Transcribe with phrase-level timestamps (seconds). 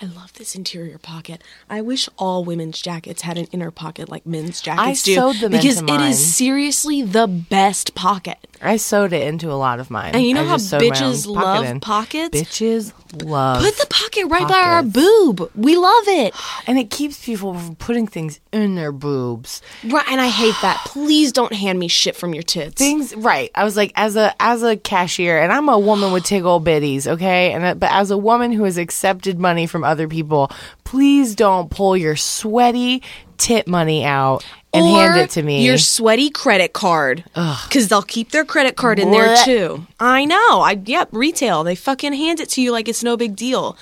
[0.00, 0.18] a scary girl.
[0.18, 1.42] I love this interior pocket.
[1.68, 5.14] I wish all women's jackets had an inner pocket like men's jackets do.
[5.14, 6.10] sewed them because into it mine.
[6.10, 8.38] is seriously the best pocket.
[8.62, 10.14] I sewed it into a lot of mine.
[10.14, 11.80] And you know I how just sewed my own bitches pocket love in.
[11.80, 12.40] pockets?
[12.40, 12.92] Bitches
[13.24, 13.62] love.
[13.62, 14.94] Put the pocket right by our pockets.
[14.94, 15.50] boob.
[15.54, 16.34] We love it.
[16.66, 19.62] and it keeps people from putting things in their boobs.
[19.84, 20.82] Right, and I hate that.
[20.86, 22.74] Please don't hand me shit from your tits.
[22.74, 23.50] Things right.
[23.54, 27.06] I was like, as a as a cashier, and I'm a woman with tiggle bitties,
[27.06, 27.52] okay.
[27.52, 30.50] And uh, but as a woman who has accepted money from other people,
[30.84, 33.02] please don't pull your sweaty
[33.36, 35.64] tip money out and hand it to me.
[35.64, 37.24] Your sweaty credit card.
[37.34, 39.86] Because they'll keep their credit card in there too.
[39.98, 40.60] I know.
[40.60, 41.64] I Yep, retail.
[41.64, 43.76] They fucking hand it to you like it's no big deal.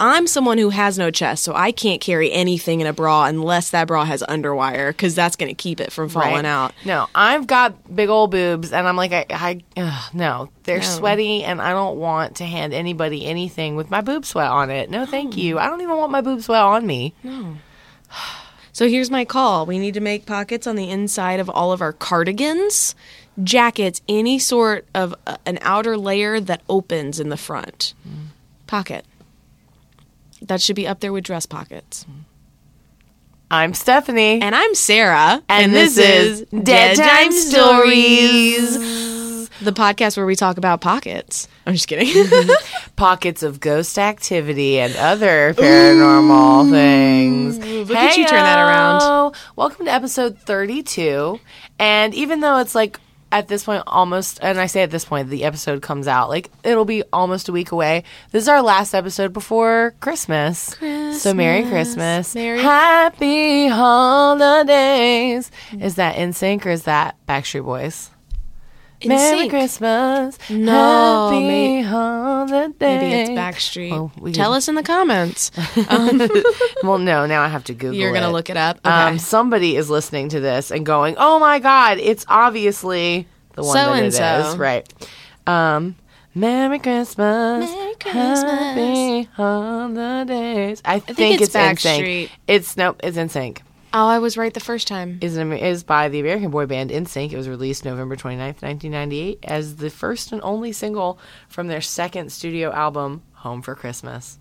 [0.00, 3.70] I'm someone who has no chest, so I can't carry anything in a bra unless
[3.70, 6.44] that bra has underwire, because that's going to keep it from falling Right.
[6.44, 6.72] out.
[6.84, 11.44] No, I've got big old boobs, and I'm like, I, I ugh, no, they're sweaty,
[11.44, 14.90] and I don't want to hand anybody anything with my boob sweat on it.
[14.90, 15.58] No, thank you.
[15.60, 17.14] I don't even want my boob sweat on me.
[17.22, 17.56] No.
[18.74, 19.66] So here's my call.
[19.66, 22.94] We need to make pockets on the inside of all of our cardigans,
[23.44, 27.92] jackets, any sort of uh, an outer layer that opens in the front.
[28.66, 29.04] Pocket.
[30.46, 32.06] That should be up there with dress pockets.
[33.50, 35.42] I'm Stephanie, And I'm Sarah.
[35.48, 38.78] And this is Dead Time Stories.
[39.60, 41.46] The podcast where we talk about pockets.
[41.66, 42.48] I'm just kidding.
[42.96, 47.58] pockets of ghost activity and other paranormal things.
[47.58, 49.36] look at you turn that around.
[49.54, 51.38] Welcome to episode 32.
[51.78, 52.98] And even though it's like
[53.32, 56.50] at this point almost and I say at this point the episode comes out like
[56.62, 58.04] it'll be almost a week away.
[58.30, 60.76] This is our last episode before Christmas.
[61.18, 62.34] So Merry Christmas.
[62.36, 65.50] Merry- Happy holidays.
[65.80, 68.10] Is that NSYNC or is that Backstreet Boys?
[69.06, 69.50] Merry NSYNC.
[69.50, 70.38] Christmas.
[70.50, 72.74] No, Happy may- holidays.
[72.80, 73.90] Maybe it's Backstreet.
[73.90, 75.50] Well, we Tell us in the comments.
[76.82, 78.32] Well, no, now I have to Google You're going to it.
[78.32, 78.78] look it up.
[78.84, 78.90] Okay.
[78.92, 83.76] Um, somebody is listening to this and going, "Oh my god, it's obviously the one
[83.76, 84.92] that it is." Right.
[85.46, 85.94] Um,
[86.34, 87.70] Merry Christmas.
[87.70, 88.42] Merry Christmas.
[88.42, 90.82] Happy holidays.
[90.84, 91.76] I, it's think, it's, NSYNC.
[91.76, 92.30] Backstreet.
[92.48, 93.58] It's nope, it's NSYNC.
[93.94, 95.18] Oh, I was right the first time.
[95.20, 97.32] Is an, is by the American boy band NSYNC.
[97.32, 102.30] It was released November 29th, 1998 as the first and only single from their second
[102.32, 104.38] studio album Home for Christmas.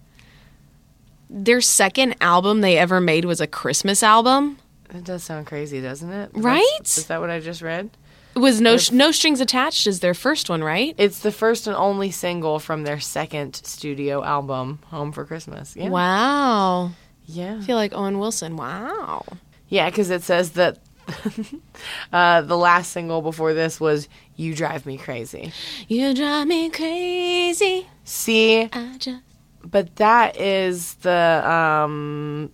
[1.29, 4.57] Their second album they ever made was a Christmas album.
[4.93, 6.33] It does sound crazy, doesn't it?
[6.33, 6.79] That's- Right?
[6.83, 7.89] Is that what I just read?
[8.35, 10.95] It was no no strings attached is their first one, right?
[10.97, 15.75] It's the first and only single from their second studio album, Home for Christmas.
[15.75, 15.89] Yeah.
[15.89, 16.91] Wow.
[17.25, 17.57] Yeah.
[17.57, 18.57] I feel like Owen Wilson.
[18.57, 19.25] Wow.
[19.67, 20.79] Yeah, because it says that
[22.13, 25.51] uh, the last single before this was You Drive Me Crazy.
[25.87, 27.87] You drive me crazy.
[28.03, 29.21] See, I just
[29.63, 32.51] but that is the um,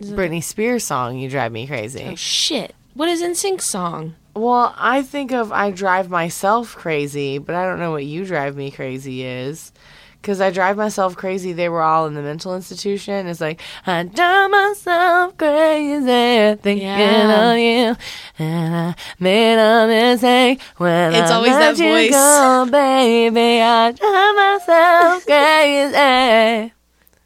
[0.00, 2.06] Britney Spears song, You Drive Me Crazy.
[2.10, 2.74] Oh shit.
[2.94, 4.16] What is NSYNC song?
[4.34, 8.56] Well, I think of I Drive Myself Crazy, but I don't know what You Drive
[8.56, 9.72] Me Crazy is.
[10.20, 13.26] Because I Drive Myself Crazy, they were all in the mental institution.
[13.26, 17.52] It's like, I drive myself crazy thinking Yeah.
[17.52, 17.96] of you.
[18.38, 22.10] And I made a mistake when It's I always let that you voice.
[22.10, 25.24] Go, baby, I drive myself
[26.64, 26.72] crazy.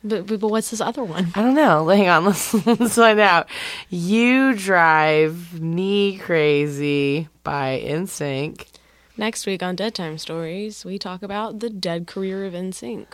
[0.06, 1.33] But, but, but what's this other one?
[1.34, 1.88] I don't know.
[1.88, 3.49] Hang on, let's, let's find out.
[3.91, 8.66] You Drive Me Crazy by NSYNC.
[9.17, 13.07] Next week on Dead Time Stories, we talk about the dead career of NSYNC.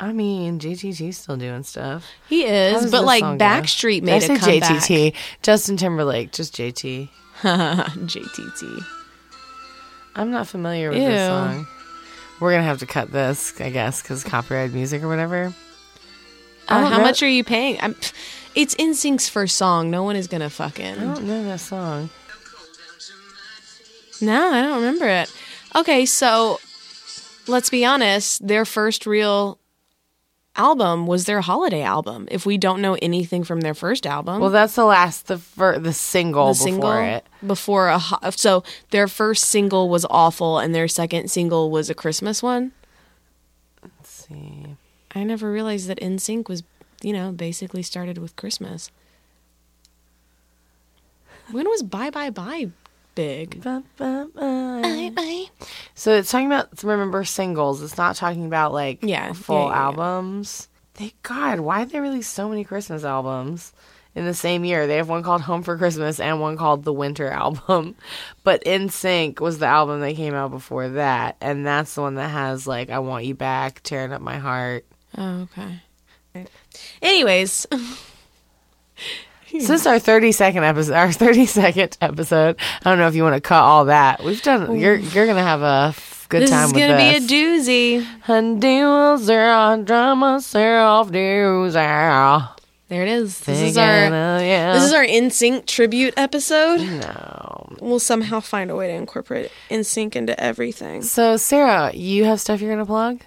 [0.00, 2.06] I mean, JTT's still doing stuff.
[2.28, 3.36] He is, but like go?
[3.36, 4.82] Backstreet Did made I say a comeback.
[4.82, 5.14] JTT.
[5.42, 7.08] Justin Timberlake, just JT.
[7.42, 8.84] JTT.
[10.16, 11.08] I'm not familiar with Ew.
[11.08, 11.66] this song.
[12.40, 15.52] We're gonna have to cut this, I guess, because copyright music or whatever.
[16.68, 17.78] Uh, how know- much are you paying?
[17.80, 17.94] I'm,
[18.54, 19.90] it's NSYNC's first song.
[19.90, 20.98] No one is gonna fucking.
[20.98, 22.10] I don't know that song.
[24.20, 25.32] No, I don't remember it.
[25.74, 26.58] Okay, so
[27.46, 28.46] let's be honest.
[28.46, 29.58] Their first real
[30.56, 32.26] album was their holiday album.
[32.30, 35.78] If we don't know anything from their first album, Well, that's the last, the fir-
[35.78, 37.26] the single the before single it.
[37.46, 41.94] before a ho- so their first single was awful, and their second single was a
[41.94, 42.72] Christmas one.
[43.84, 44.66] Let's see.
[45.14, 46.62] I never realized that NSYNC was,
[47.02, 48.90] you know, basically started with Christmas.
[51.50, 52.70] When was Bye Bye Bye
[53.18, 53.62] big?
[53.62, 54.80] Ba, ba, ba.
[54.82, 55.44] Bye bye.
[55.94, 57.82] So it's talking about remember singles.
[57.82, 59.82] It's not talking about like Yeah, full yeah, yeah, yeah.
[59.86, 60.68] albums.
[60.94, 63.72] They God, why did they release so many Christmas albums
[64.14, 64.86] in the same year?
[64.86, 67.94] They have one called Home for Christmas and one called The Winter Album.
[68.44, 72.14] But In Sync was the album that came out before that, and that's the one
[72.14, 74.86] that has like I Want You Back, Tearing Up My Heart.
[75.16, 76.46] Oh, okay.
[77.02, 77.66] Anyways,
[79.60, 83.34] Since our thirty second episode, our thirty second episode, I don't know if you want
[83.34, 84.22] to cut all that.
[84.22, 84.78] We've done.
[84.78, 85.94] You're you're gonna have a
[86.28, 86.40] good time.
[86.40, 87.26] this time is gonna this.
[87.28, 88.06] be a doozy.
[88.28, 92.48] And do zero drama self do zero.
[92.88, 93.40] There it is.
[93.40, 94.10] This is our
[94.40, 94.72] yeah.
[94.72, 96.80] this is our NSYNC tribute episode.
[96.80, 97.76] no.
[97.80, 101.02] We'll somehow find a way to incorporate NSYNC into everything.
[101.02, 103.20] So Sarah, you have stuff you're gonna plug?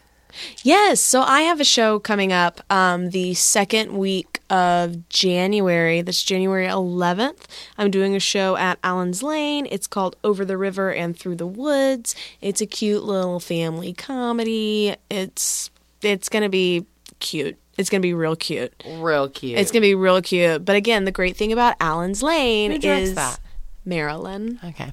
[0.64, 6.02] Yes, so I have a show coming up um, the second week of January.
[6.02, 7.46] That's January 11th.
[7.78, 9.68] I'm doing a show at Allen's Lane.
[9.72, 12.16] It's called Over the River and Through the Woods.
[12.42, 14.96] It's a cute little family comedy.
[15.10, 15.70] It's
[16.02, 16.86] it's gonna be
[17.20, 17.58] cute.
[17.78, 18.74] It's gonna be real cute.
[18.86, 19.58] Real cute.
[19.58, 20.66] It's gonna be real cute.
[20.66, 23.40] But again, the great thing about Allen's Lane is that?
[23.86, 24.92] Marilyn, okay.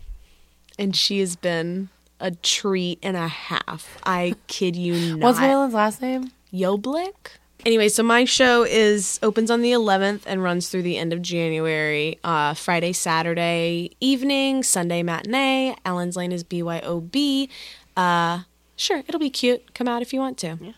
[0.79, 1.91] and she has been
[2.21, 3.99] a treat and a half.
[4.05, 5.21] I kid you not.
[5.21, 6.33] What's Marilyn's last name?
[6.53, 7.39] Yoblick.
[7.67, 11.21] Anyway, so my show is opens on the 11th and runs through the end of
[11.21, 12.19] January.
[12.23, 15.75] Uh, Friday, Saturday evening, Sunday matinee.
[15.85, 17.49] Allen's Lane is BYOB.
[17.97, 18.41] Uh,
[18.77, 19.75] sure, it'll be cute.
[19.75, 20.57] Come out if you want to.
[20.61, 20.73] Yeah.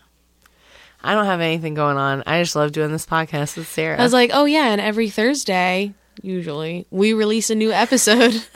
[1.03, 2.23] I don't have anything going on.
[2.25, 3.99] I just love doing this podcast with Sarah.
[3.99, 8.33] I was like, oh yeah, and every Thursday, usually, we release a new episode.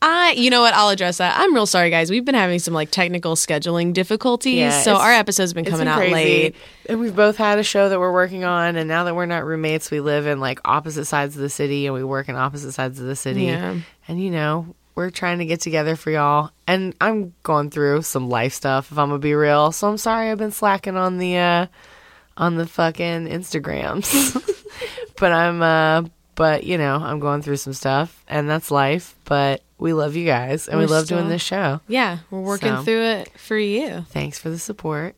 [0.00, 0.74] I, you know what?
[0.74, 1.38] I'll address that.
[1.38, 2.08] I'm real sorry, guys.
[2.08, 5.88] We've been having some like technical scheduling difficulties, Yeah, so our episode's been coming been
[5.88, 6.54] out late.
[6.88, 9.44] And we've both had a show that we're working on, and now that we're not
[9.44, 12.72] roommates, we live in like opposite sides of the city, and we work in opposite
[12.72, 13.44] sides of the city.
[13.44, 13.76] Yeah.
[14.06, 16.50] And you know, we're trying to get together for y'all.
[16.66, 19.70] And I'm going through some life stuff, if I'm gonna be real.
[19.70, 21.66] So I'm sorry I've been slacking on the uh
[22.36, 24.36] on the fucking Instagrams.
[25.20, 29.14] but I'm uh but you know, I'm going through some stuff and that's life.
[29.24, 31.80] But we love you guys and we We're love doing this show.
[31.88, 32.82] Yeah, we're working So.
[32.82, 34.04] through it for you.
[34.10, 35.14] Thanks for the support.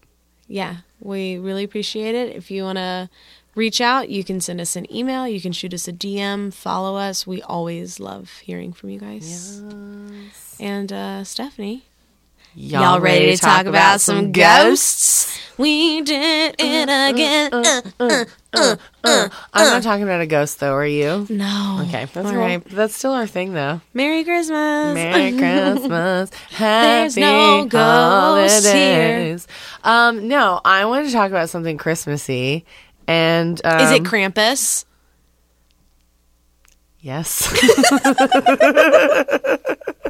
[0.49, 2.37] yeah, we really appreciate it.
[2.37, 3.09] If you want to
[3.55, 6.97] reach out, you can send us an email, you can shoot us a DM, follow
[6.97, 7.27] us.
[7.27, 9.61] We always love hearing from you guys.
[9.63, 10.57] Yes.
[10.61, 11.87] And uh, Stephanie,
[12.55, 15.39] Y'all, ready to talk about some ghosts?
[15.57, 17.53] We did it again.
[17.53, 18.77] Uh, I'm
[19.55, 19.81] not uh.
[19.81, 21.27] talking about a ghost though, are you?
[21.31, 21.85] no.
[21.87, 22.65] Okay, that's All right.
[22.65, 23.81] That's still our thing though.
[23.95, 24.95] Merry Christmas.
[24.95, 29.39] Merry Christmas, happy There's no ghosts here.
[29.85, 32.65] Um, no, I wanted to talk about something Christmassy,
[33.07, 34.85] and um, Is it um, Krampus?
[37.01, 37.47] Yes.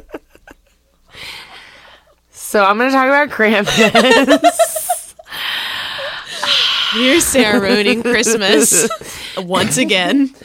[2.51, 5.15] so I'm going to talk about Krampus.
[6.91, 8.89] Here's Sarah ruining Christmas
[9.37, 10.35] once again.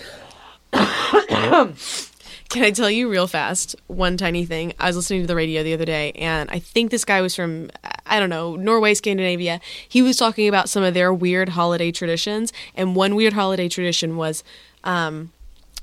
[0.73, 4.73] Can I tell you real fast one tiny thing?
[4.79, 7.35] I was listening to the radio the other day, and I think this guy was
[7.35, 7.73] from,
[8.07, 9.61] I don't know, Norway, Scandinavia.
[9.89, 14.17] He was talking about some of their weird holiday traditions, and one weird holiday tradition
[14.17, 14.45] was
[14.85, 15.33] um,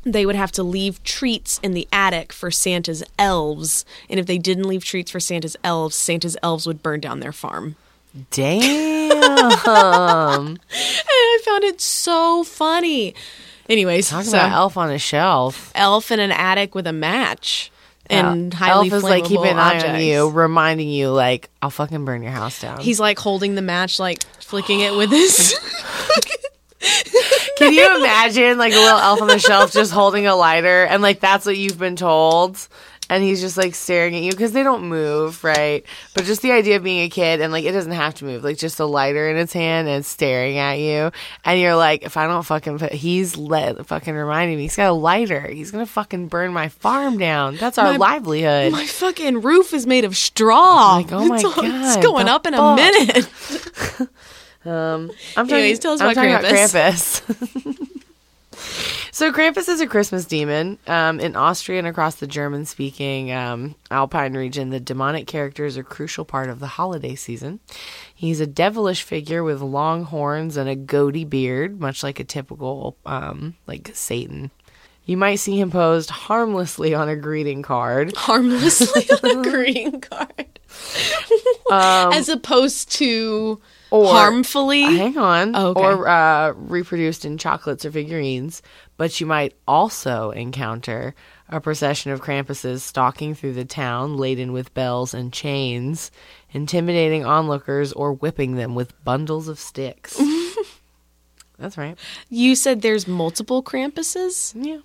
[0.04, 4.38] they would have to leave treats in the attic for Santa's elves, and if they
[4.38, 7.76] didn't leave treats for Santa's elves, Santa's elves would burn down their farm.
[8.32, 8.84] Damn.
[9.66, 10.60] And
[11.10, 13.16] I found it so funny.
[13.70, 15.72] Anyways, Talk so about Elf on a Shelf.
[15.76, 17.72] elf in an attic with a match
[18.08, 18.58] and Yeah.
[18.60, 22.22] highly Elf is like keeping an eye on you, reminding you, like, I'll fucking burn
[22.24, 22.80] your house down.
[22.82, 25.56] He's like holding the match, like flicking it with his.
[27.58, 31.02] Can you imagine like a little elf on the shelf just holding a lighter and
[31.02, 32.68] like that's what you've been told?
[33.10, 35.86] And he's just like staring at you because they don't move, right?
[36.16, 38.44] But just the idea of being a kid and like it doesn't have to move,
[38.46, 41.12] like just a lighter in its hand and staring at you.
[41.44, 44.90] And you're like, if I don't fucking put, he's let fucking reminding me, he's got
[44.90, 45.42] a lighter.
[45.48, 47.58] He's gonna fucking burn my farm down.
[47.58, 48.72] That's our My- livelihood.
[48.72, 50.96] My fucking roof is made of straw.
[50.96, 53.28] Like, oh my it's, all- it's going up in a minute.
[54.66, 57.22] Um, I'm talking, Anyways, tell us I'm about talking Krampus.
[59.12, 60.78] so Krampus is a Christmas demon.
[60.88, 65.84] Um, in Austria and across the German-speaking um, Alpine region, the demonic character is a
[65.84, 67.60] crucial part of the holiday season.
[68.14, 72.96] He's a devilish figure with long horns and a goatee beard, much like a typical,
[73.06, 74.52] um, like Satan.
[75.06, 78.14] You might see him posed harmlessly on a greeting card.
[78.16, 80.60] Harmlessly on a greeting card,
[81.70, 83.62] as opposed to Um,
[84.02, 84.82] or- harmfully.
[84.82, 85.56] Hang on.
[85.56, 85.82] Oh, okay.
[85.82, 88.62] Or uh, reproduced in chocolates or figurines.
[88.98, 91.16] But you might also encounter
[91.50, 96.10] a procession of Krampuses stalking through the town, laden with bells and chains,
[96.52, 100.20] intimidating onlookers or whipping them with bundles of sticks.
[101.60, 101.98] That's right.
[102.30, 104.54] you said there's multiple Krampuses.
[104.56, 104.80] Yeah.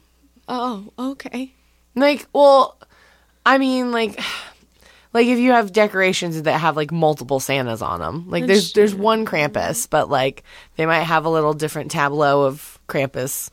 [0.48, 1.52] Oh, okay.
[1.94, 2.78] Like, well,
[3.44, 4.20] I mean, like,
[5.12, 8.94] Like if you have decorations that have like multiple Santas on them, like there's there's
[8.94, 10.42] one Krampus, but like
[10.76, 13.50] they might have a little different tableau of Krampus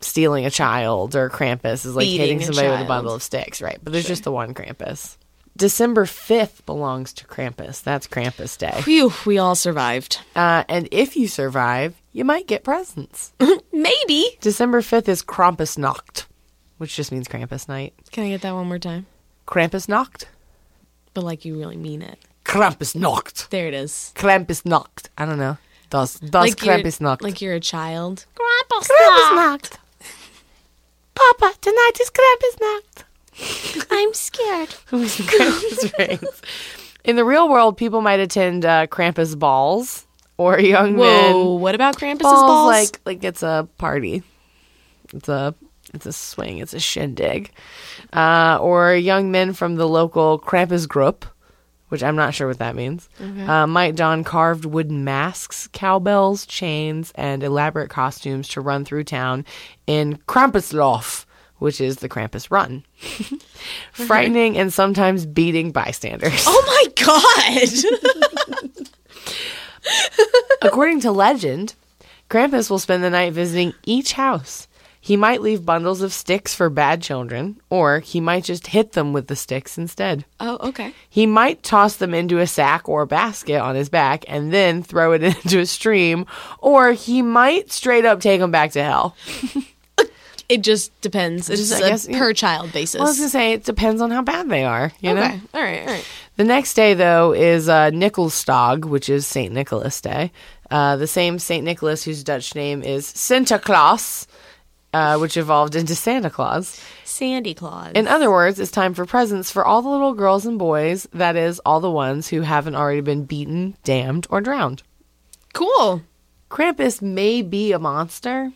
[0.00, 3.22] stealing a child or Krampus is like Beating hitting a somebody with a bundle of
[3.22, 3.78] sticks, right?
[3.82, 5.16] But there's just the one Krampus.
[5.56, 7.82] December 5th belongs to Krampus.
[7.82, 8.80] That's Krampus Day.
[8.82, 10.18] Phew, we all survived.
[10.34, 13.32] Uh, and if you survive, you might get presents.
[13.72, 14.36] Maybe.
[14.40, 16.26] December 5th is Krampusnacht,
[16.78, 17.94] which just means Krampus night.
[18.10, 19.06] Can I get that one more time?
[19.46, 20.24] Krampusnacht?
[21.14, 22.18] But like you really mean it.
[22.44, 23.48] Krampusnacht.
[23.50, 24.12] There it is.
[24.16, 25.08] Krampusnacht.
[25.16, 25.56] I don't know.
[25.90, 27.22] Das, das like you're- Krampusnacht.
[27.22, 28.26] Like you're a child.
[28.34, 29.78] Krampusnacht.
[31.14, 33.04] Papa, tonight is Krampusnacht.
[33.90, 34.74] I'm scared.
[34.86, 36.42] Who's Krampus rings.
[37.04, 40.06] In the real world, people might attend uh, Krampus balls
[40.36, 42.68] or young Whoa, men what about Krampus's balls, balls?
[42.68, 44.22] like like it's a party.
[45.12, 45.54] It's a
[45.94, 46.58] it's a swing.
[46.58, 47.50] It's a shindig.
[48.12, 51.24] Uh, or young men from the local Krampus group,
[51.88, 57.12] which I'm not sure what that means, uh, might don carved wooden masks, cowbells, chains,
[57.14, 59.44] and elaborate costumes to run through town
[59.86, 61.24] in Krampuslauf,
[61.58, 62.84] which is the Krampus run,
[63.92, 66.44] frightening and sometimes beating bystanders.
[66.46, 68.88] oh my god.
[70.62, 71.74] According to legend,
[72.30, 74.66] Krampus will spend the night visiting each house.
[75.04, 79.12] He might leave bundles of sticks for bad children, or he might just hit them
[79.12, 80.24] with the sticks instead.
[80.40, 80.94] oh, okay.
[81.10, 85.12] He might toss them into a sack or basket on his back and then throw
[85.12, 86.24] it into a stream,
[86.58, 89.14] or he might straight up take them back to hell.
[90.46, 91.48] It just depends.
[91.48, 92.18] It's Just, I a guess, yeah.
[92.18, 92.98] per child basis.
[92.98, 94.92] Well, I was gonna say it depends on how bad they are.
[95.00, 95.22] You know.
[95.22, 95.40] okay.
[95.54, 95.80] All right.
[95.80, 96.06] All right.
[96.36, 99.54] The next day, though, is uh, Nicolstag, which is St.
[99.54, 100.32] Nicholas Day.
[100.70, 101.64] Uh, the same St.
[101.64, 104.26] Nicholas whose Dutch name is Sinterklaas,
[104.94, 106.80] uh, which evolved into Santa Claus.
[107.02, 107.92] Sandy Claus.
[107.94, 111.34] In other words, it's time for presents for all the little girls and boys, that
[111.36, 114.82] is, all the ones who haven't already been beaten, damned, or drowned.
[115.52, 116.02] cool.
[116.50, 118.52] Krampus may be a monster,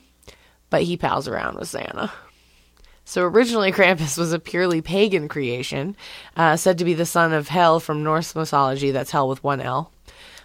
[0.71, 2.13] but he pals around with Santa.
[3.05, 5.97] So originally, Krampus was a purely pagan creation,
[6.37, 8.93] uh, said to be the son of Hel from Norse mythology.
[8.93, 9.91] That's Hell with one L.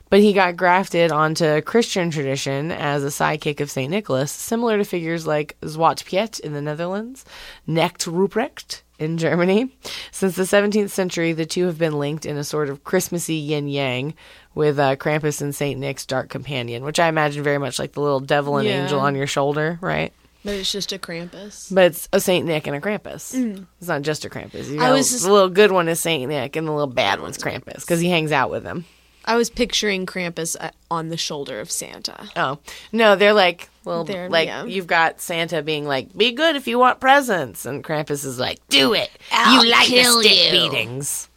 [0.10, 3.90] But he got grafted onto Christian tradition as a sidekick of St.
[3.90, 7.26] Nicholas, similar to figures like Zwart Piet in the Netherlands,
[7.68, 9.76] Knecht Ruprecht in Germany.
[10.12, 13.68] Since the 17th century, the two have been linked in a sort of Christmassy yin
[13.68, 14.14] yang
[14.54, 15.80] with uh, Krampus and St.
[15.80, 18.84] Nick's dark companion, which I imagine very much like the little devil and Yeah.
[18.84, 20.14] angel on your shoulder, right?
[20.46, 21.74] But it's just a Krampus.
[21.74, 23.34] But it's a Saint Nick and a Krampus.
[23.80, 24.68] It's not just a Krampus.
[24.70, 24.82] You Mm.
[24.84, 27.20] I know, was just- the little good one is Saint Nick, and the little bad
[27.20, 28.86] one's Krampus because he hangs out with him.
[29.26, 32.30] I was picturing Krampus uh, on the shoulder of Santa.
[32.36, 32.60] Oh
[32.92, 34.64] no, they're like well, They're- like yeah.
[34.66, 38.60] you've got Santa being like, "Be good if you want presents," and Krampus is like,
[38.70, 39.10] "Do it.
[39.32, 40.70] I'll you like the stick you.
[40.70, 41.30] beatings.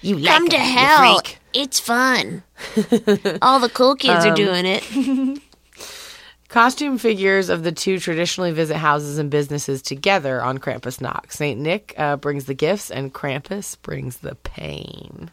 [0.00, 1.18] You like Come to 'em, you hell.
[1.20, 2.42] freak." It's fun.
[3.42, 5.42] All the cool kids Um, are doing it.
[6.48, 11.30] Costume figures of the two traditionally visit houses and businesses together on Krampus Knock.
[11.30, 15.30] Saint Nick uh, brings the gifts, and Krampus brings the pain.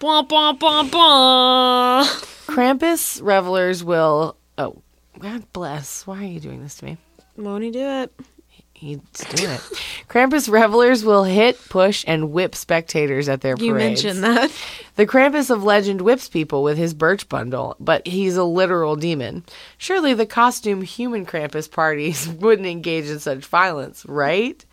[0.00, 2.04] Blah, blah, blah, blah.
[2.46, 4.34] Krampus revelers will.
[4.56, 4.80] Oh,
[5.18, 6.06] God bless.
[6.06, 6.96] Why are you doing this to me?
[7.36, 8.12] Won't he do it?
[8.72, 8.98] He's
[9.36, 9.60] doing it.
[10.08, 13.66] Krampus revelers will hit, push, and whip spectators at their parades.
[13.66, 14.50] You mentioned that.
[14.96, 19.44] The Krampus of legend whips people with his birch bundle, but he's a literal demon.
[19.76, 24.64] Surely the costume human Krampus parties wouldn't engage in such violence, right?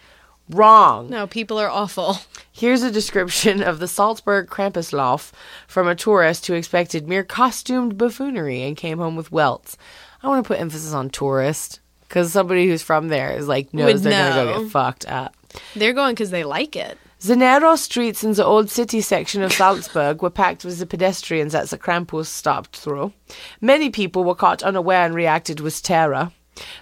[0.49, 1.09] Wrong.
[1.09, 2.17] No, people are awful.
[2.51, 5.31] Here's a description of the Salzburg Krampuslauf
[5.67, 9.77] from a tourist who expected mere costumed buffoonery and came home with welts.
[10.23, 13.95] I want to put emphasis on tourist because somebody who's from there is like knows
[13.95, 15.35] Would they're gonna go get fucked up.
[15.75, 16.97] They're going because they like it.
[17.19, 21.53] The narrow streets in the old city section of Salzburg were packed with the pedestrians
[21.53, 23.11] that the Krampus stopped through.
[23.59, 26.31] Many people were caught unaware and reacted with terror.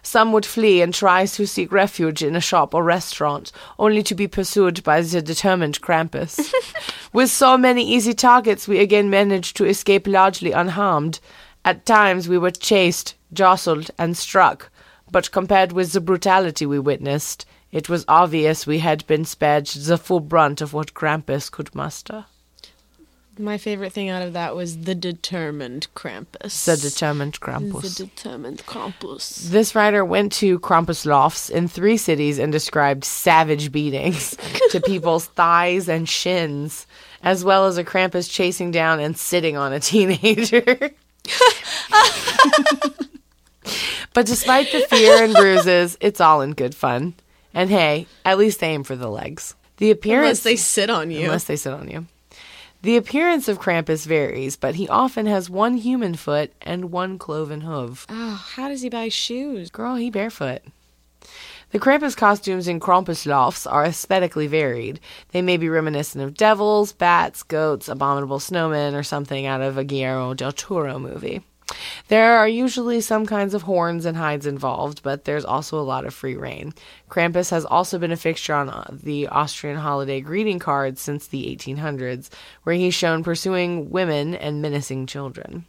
[0.01, 4.15] Some would flee and try to seek refuge in a shop or restaurant, only to
[4.15, 6.53] be pursued by the determined Krampus.
[7.13, 11.19] with so many easy targets, we again managed to escape largely unharmed.
[11.63, 14.69] At times, we were chased, jostled, and struck,
[15.11, 19.97] but compared with the brutality we witnessed, it was obvious we had been spared the
[19.97, 22.25] full brunt of what Krampus could muster.
[23.37, 26.65] My favorite thing out of that was the determined Krampus.
[26.65, 27.97] The determined Krampus.
[27.97, 29.49] The determined Krampus.
[29.49, 34.37] This writer went to Krampus lofts in three cities and described savage beatings
[34.71, 36.87] to people's thighs and shins,
[37.23, 40.63] as well as a Krampus chasing down and sitting on a teenager.
[44.13, 47.15] but despite the fear and bruises, it's all in good fun.
[47.53, 49.55] And hey, at least aim for the legs.
[49.77, 51.25] The appearance Unless they sit on you.
[51.25, 52.05] unless they sit on you.
[52.85, 57.61] The appearance of Krampus varies, but he often has one human foot and one cloven
[57.61, 58.05] hoof.
[58.09, 59.71] oh, how does he buy shoes?
[59.71, 60.61] Girl, he barefoot.
[61.71, 64.99] The Krampus costumes in Krampuslofts are aesthetically varied.
[65.31, 69.83] They may be reminiscent of devils, bats, goats, abominable snowmen, or something out of a
[69.83, 71.41] Guillermo del Toro movie.
[72.07, 76.05] There are usually some kinds of horns and hides involved, but there's also a lot
[76.05, 76.73] of free reign.
[77.09, 81.45] Krampus has also been a fixture on uh, the Austrian holiday greeting cards since the
[81.55, 82.29] 1800s,
[82.63, 85.65] where he's shown pursuing women and menacing children.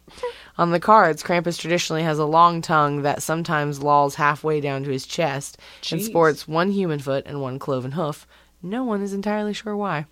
[0.57, 4.91] On the cards, Krampus traditionally has a long tongue that sometimes lolls halfway down to
[4.91, 5.57] his chest
[5.91, 8.27] and sports one human foot and one cloven hoof.
[8.61, 10.05] No one is entirely sure why.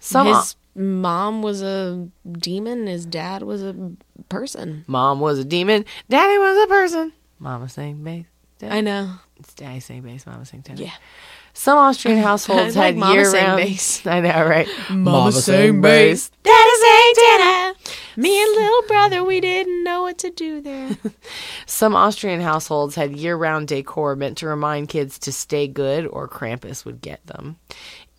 [0.00, 2.86] Some his mom was a demon.
[2.86, 3.74] His dad was a
[4.28, 4.84] person.
[4.86, 7.12] mom was a demon, daddy was a person.
[7.38, 8.24] Mama sang bass.
[8.58, 8.76] Daddy.
[8.76, 9.14] I know.
[9.38, 10.82] It's daddy sang bass, mama sang tenor.
[10.82, 10.92] Yeah.
[11.54, 13.62] Some Austrian households I had like Mama year sang round.
[13.62, 14.06] bass.
[14.06, 14.68] I know, right?
[14.90, 16.30] Mama sang bass.
[16.42, 17.74] Daddy sang tenor.
[18.16, 20.90] Me and little brother, we didn't know what to do there.
[21.66, 26.28] Some Austrian households had year round decor meant to remind kids to stay good or
[26.28, 27.56] Krampus would get them.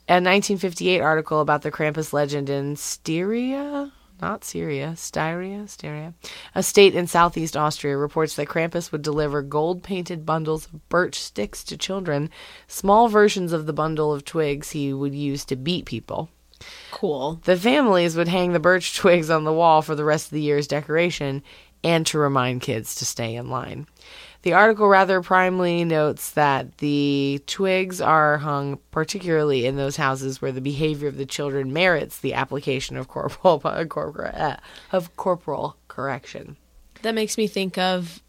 [0.10, 6.14] A 1958 article about the Krampus legend in Styria, not Syria, Styria, Styria,
[6.54, 11.20] a state in southeast Austria, reports that Krampus would deliver gold painted bundles of birch
[11.20, 12.30] sticks to children,
[12.68, 16.30] small versions of the bundle of twigs he would use to beat people.
[16.92, 17.42] cool.
[17.44, 20.42] The families would hang the birch twigs on the wall for the rest of the
[20.42, 21.44] year's decoration
[21.84, 23.88] and to remind kids to stay in line.
[24.44, 30.52] The article rather primely notes that the twigs are hung particularly in those houses where
[30.52, 34.58] the behavior of the children merits the application of corporal uh,
[34.92, 36.58] of corporal correction.
[37.04, 38.22] That makes me think of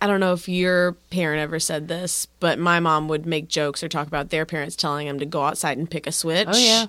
[0.00, 3.82] I don't know if your parent ever said this, but my mom would make jokes
[3.82, 6.48] or talk about their parents telling them to go outside and pick a switch.
[6.50, 6.86] Oh, yeah.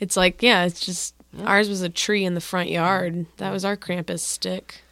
[0.00, 3.26] It's like, yeah, it's just ours was a tree in the front yard.
[3.36, 4.82] That was our Krampus stick.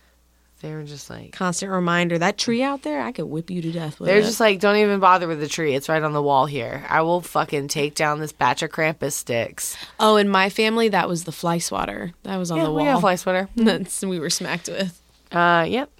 [0.60, 3.72] They were just like Constant reminder that tree out there, I could whip you to
[3.72, 4.12] death with it.
[4.12, 4.24] they're it.
[4.24, 5.74] just like don't even bother with the tree.
[5.74, 6.84] It's right on the wall here.
[6.88, 9.76] I will fucking take down this batch of Krampus sticks.
[9.98, 12.12] oh, in my family, that was the fly swatter.
[12.24, 12.98] That was on yeah, the wall.
[12.98, 13.48] a fly sweater.
[13.56, 15.00] That's we were smacked with.
[15.32, 15.90] Uh, yep.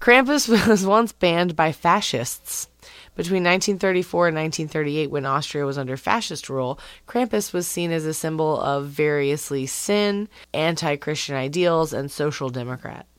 [0.00, 2.68] Krampus was once banned by fascists.
[3.16, 8.14] Between 1934 and 1938, when Austria was under fascist rule, Krampus was seen as a
[8.14, 13.09] symbol of variously sin, anti Christian ideals, and social democrats.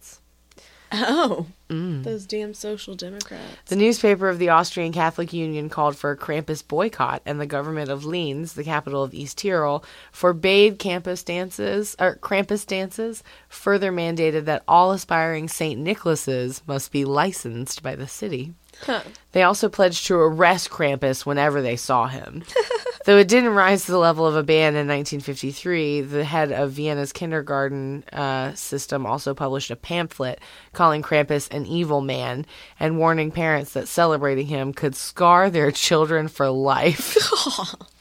[0.94, 2.04] Oh, mm.
[2.04, 3.44] those damn social democrats.
[3.68, 7.90] The newspaper of the Austrian Catholic Union called for a Krampus boycott, and the government
[7.90, 13.24] of Lienz, the capital of East Tyrol, forbade campus dances or Krampus dances.
[13.48, 18.54] Further mandated that all aspiring Saint Nicholases must be licensed by the city.
[18.82, 19.02] Huh.
[19.32, 22.44] They also pledged to arrest Krampus whenever they saw him.
[23.06, 26.72] Though it didn't rise to the level of a ban in 1953, the head of
[26.72, 30.40] Vienna's kindergarten uh, system also published a pamphlet
[30.74, 32.46] calling Krampus an evil man
[32.80, 37.18] and warning parents that celebrating him could scar their children for life.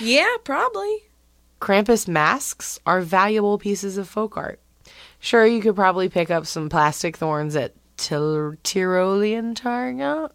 [0.00, 1.04] Yeah, probably.
[1.60, 4.60] Krampus masks are valuable pieces of folk art.
[5.18, 10.32] Sure, you could probably pick up some plastic thorns at Til- Tyrolean Target,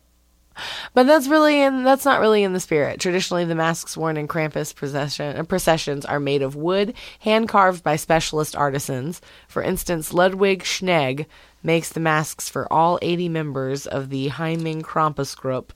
[0.93, 2.99] but that's really in that's not really in the spirit.
[2.99, 7.83] Traditionally, the masks worn in Krampus procession, uh, processions are made of wood, hand carved
[7.83, 9.21] by specialist artisans.
[9.47, 11.25] For instance, Ludwig Schnegg
[11.63, 15.71] makes the masks for all 80 members of the Heiming Krampusgruppe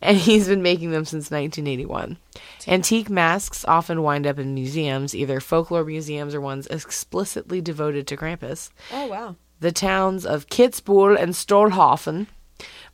[0.00, 2.16] and he's been making them since 1981.
[2.66, 8.16] Antique masks often wind up in museums, either folklore museums or ones explicitly devoted to
[8.16, 8.70] Krampus.
[8.92, 9.36] Oh wow.
[9.60, 12.26] The towns of Kitzbühel and Stolhofen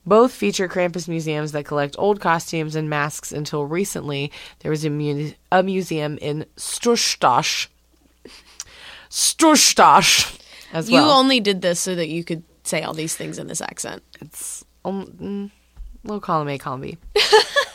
[0.05, 4.90] both feature Krampus museums that collect old costumes and masks until recently there was a,
[4.90, 7.66] mu- a museum in Sturstasch.
[9.11, 10.38] Sturstasch
[10.72, 11.11] as You well.
[11.11, 14.02] only did this so that you could say all these things in this accent.
[14.20, 15.50] It's um, mm,
[16.05, 16.98] little column A, column B.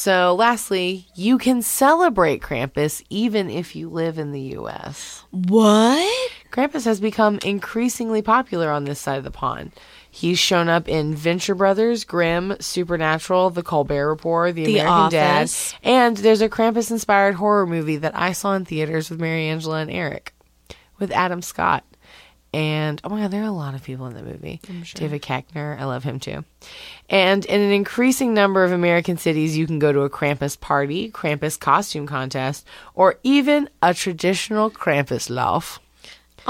[0.00, 5.24] so, lastly, you can celebrate Krampus even if you live in the U.S.
[5.30, 6.30] What?
[6.50, 9.72] Krampus has become increasingly popular on this side of the pond.
[10.10, 15.50] He's shown up in Venture Brothers, Grimm, Supernatural, The Colbert Report, The, The American Dad,
[15.82, 19.80] and there's a Krampus inspired horror movie that I saw in theaters with Mary Angela
[19.80, 20.32] and Eric
[20.98, 21.84] with Adam Scott.
[22.52, 24.60] And oh my god, there are a lot of people in the movie.
[24.94, 26.44] David Koechner, I love him too.
[27.08, 31.10] And in an increasing number of American cities, you can go to a Krampus party,
[31.10, 35.78] Krampus costume contest, or even a traditional Krampus lauf.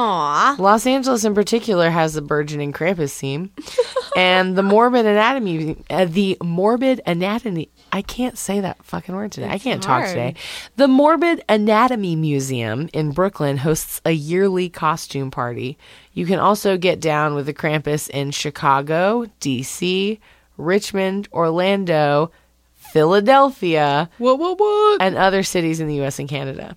[0.01, 0.57] Aw.
[0.59, 3.51] Los Angeles, in particular, has the burgeoning Krampus theme,
[4.17, 7.69] and the morbid anatomy, uh, the morbid anatomy.
[7.93, 9.49] I can't say that fucking word today.
[9.51, 10.37] I can't talk today.
[10.77, 15.77] The Morbid Anatomy Museum in Brooklyn hosts a yearly costume party.
[16.13, 20.21] You can also get down with the Krampus in Chicago, D.C.,
[20.57, 22.31] Richmond, Orlando,
[22.77, 25.03] Philadelphia, What, what, what?
[25.03, 26.77] and other cities in the US and Canada.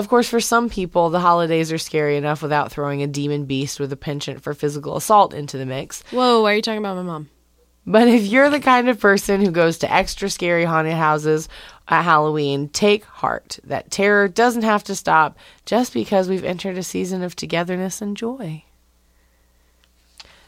[0.00, 3.78] Of course, for some people, the holidays are scary enough without throwing a demon beast
[3.78, 6.02] with a penchant for physical assault into the mix.
[6.10, 7.28] Whoa, why are you talking about my mom?
[7.86, 11.50] But if you're the kind of person who goes to extra scary haunted houses
[11.86, 13.58] at Halloween, take heart.
[13.64, 15.36] That terror doesn't have to stop
[15.66, 18.64] just because we've entered a season of togetherness and joy.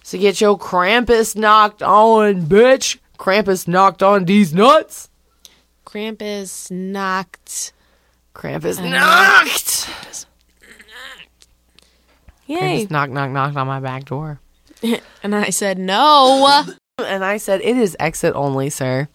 [0.02, 2.96] So get your Krampus knocked on, bitch.
[3.18, 5.10] Krampus knocked on these nuts.
[5.84, 7.74] Krampus knocked.
[8.34, 9.88] Krampus knocked.
[12.46, 12.84] Yay.
[12.86, 14.40] Krampus knock, knock, knocked on my back door.
[15.22, 16.64] And I said, no.
[16.98, 19.08] And I said, it is exit only, sir.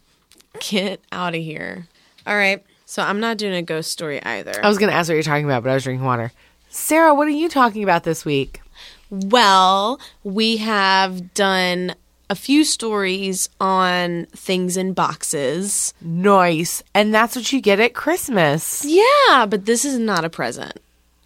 [0.60, 1.88] Get out of here.
[2.26, 2.64] All right.
[2.86, 4.64] So I'm not doing a ghost story either.
[4.64, 6.32] I was going to ask what you're talking about, but I was drinking water.
[6.70, 8.62] Sarah, what are you talking about this week?
[9.10, 11.96] Well, we have done
[12.30, 15.94] a few stories on things in boxes.
[16.02, 16.84] Nice.
[16.94, 18.84] And that's what you get at Christmas.
[18.86, 20.80] Yeah, but this is not a present.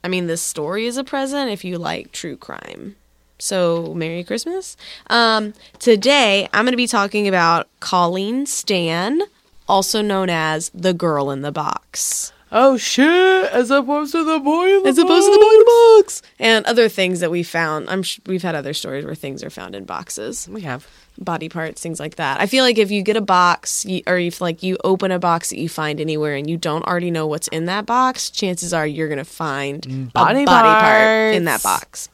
[0.03, 2.95] I mean, this story is a present if you like true crime.
[3.37, 4.77] So, Merry Christmas.
[5.09, 9.21] Um, today, I'm going to be talking about Colleen Stan,
[9.67, 12.33] also known as the girl in the box.
[12.51, 13.51] Oh, shit.
[13.51, 16.21] As opposed to the boy in the As opposed to the boy in the box.
[16.37, 17.89] And other things that we found.
[17.89, 20.47] I'm sh- we've had other stories where things are found in boxes.
[20.49, 20.85] We have.
[21.17, 22.41] body parts, things like that.
[22.41, 25.19] I feel like if you get a box, you, or if like you open a
[25.19, 28.73] box that you find anywhere and you don't already know what's in that box, chances
[28.73, 29.81] are you're gonna find
[30.13, 32.09] Body a body part in that box.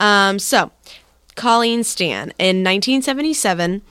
[0.00, 0.70] Um, so,
[1.34, 3.82] Colleen Stan in 1977.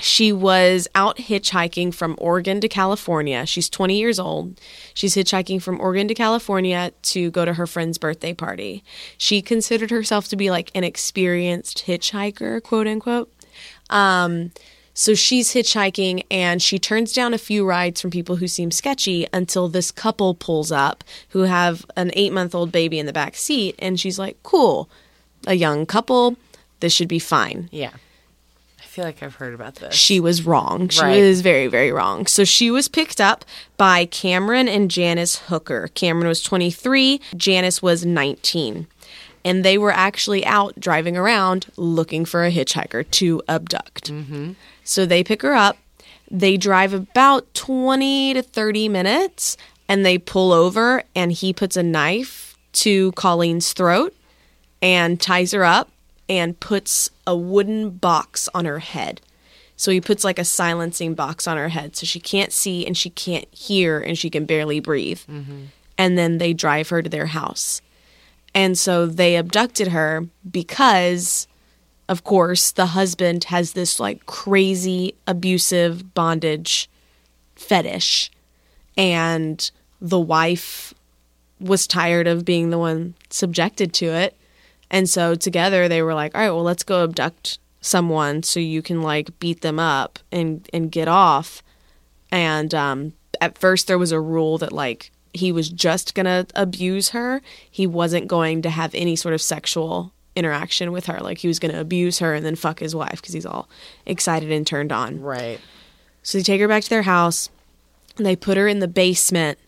[0.00, 3.46] She was out hitchhiking from Oregon to California.
[3.46, 4.60] She's 20 years old.
[4.92, 8.82] She's hitchhiking from Oregon to California to go to her friend's birthday party.
[9.16, 13.32] She considered herself to be like an experienced hitchhiker, quote unquote.
[13.88, 14.50] Um,
[14.94, 19.26] so she's hitchhiking and she turns down a few rides from people who seem sketchy
[19.32, 23.36] until this couple pulls up who have an eight month old baby in the back
[23.36, 23.74] seat.
[23.80, 24.88] And she's like, cool,
[25.46, 26.36] a young couple.
[26.80, 27.68] This should be fine.
[27.72, 27.92] Yeah.
[28.94, 29.92] Feel like I've heard about this.
[29.92, 30.88] She was wrong.
[30.88, 31.20] She Right.
[31.20, 32.28] was very, very wrong.
[32.28, 33.44] So she was picked up
[33.76, 35.88] by Cameron and Janice Hooker.
[35.96, 38.86] Cameron was 23, Janice was 19.
[39.44, 44.12] And they were actually out driving around looking for a hitchhiker to abduct.
[44.12, 44.52] Mm-hmm.
[44.84, 45.76] So they pick her up.
[46.30, 49.56] They drive about 20 to 30 minutes
[49.88, 54.14] and they pull over, and he puts a knife to Colleen's throat
[54.80, 55.90] and ties her up
[56.28, 59.20] and puts a wooden box on her head.
[59.76, 62.96] So he puts like a silencing box on her head so she can't see and
[62.96, 65.20] she can't hear and she can barely breathe.
[65.28, 65.64] Mm-hmm.
[65.98, 67.80] And then they drive her to their house.
[68.54, 71.48] And so they abducted her because,
[72.08, 76.88] of course, the husband has this like crazy abusive bondage
[77.56, 78.30] fetish.
[78.96, 80.94] And the wife
[81.60, 84.36] was tired of being the one subjected to it.
[84.94, 88.80] And so together they were like, all right, well, let's go abduct someone so you
[88.80, 91.64] can like beat them up and, and get off.
[92.30, 96.46] And um, at first there was a rule that like he was just going to
[96.54, 97.42] abuse her.
[97.68, 101.18] He wasn't going to have any sort of sexual interaction with her.
[101.18, 103.68] Like he was going to abuse her and then fuck his wife because he's all
[104.06, 105.20] excited and turned on.
[105.20, 105.58] right.
[106.22, 107.50] So they take her back to their house
[108.16, 109.58] and they put her in the basement.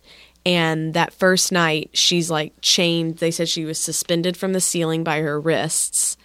[0.47, 3.19] And that first night, she's like chained.
[3.19, 6.17] They said she was suspended from the ceiling by her wrists.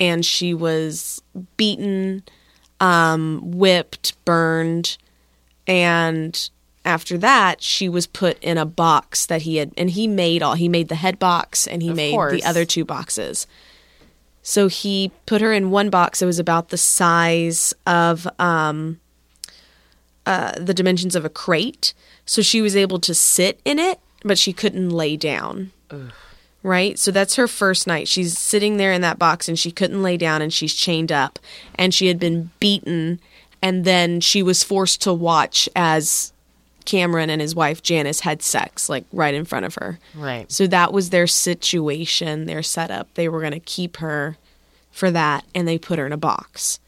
[0.00, 1.22] And she was
[1.56, 2.24] beaten,
[2.80, 4.98] um, whipped, burned.
[5.68, 6.50] And
[6.84, 10.54] after that, she was put in a box that he had, and he made all,
[10.54, 12.32] he made the head box and he Of made course.
[12.32, 13.46] the other two boxes.
[14.42, 18.98] So he put her in one box that was about the size of, um,
[20.30, 21.92] uh, the dimensions of a crate.
[22.24, 25.72] So she was able to sit in it, but she couldn't lay down.
[26.62, 26.96] Right?
[27.00, 28.06] So that's her first night.
[28.06, 31.40] She's sitting there in that box and she couldn't lay down and she's chained up
[31.74, 33.18] and she had been beaten.
[33.60, 36.32] And then she was forced to watch as
[36.84, 39.98] Cameron and his wife Janice had sex, like right in front of her.
[40.14, 40.50] Right.
[40.52, 43.12] So that was their situation, their setup.
[43.14, 44.36] They were going to keep her
[44.92, 46.78] for that and they put her in a box.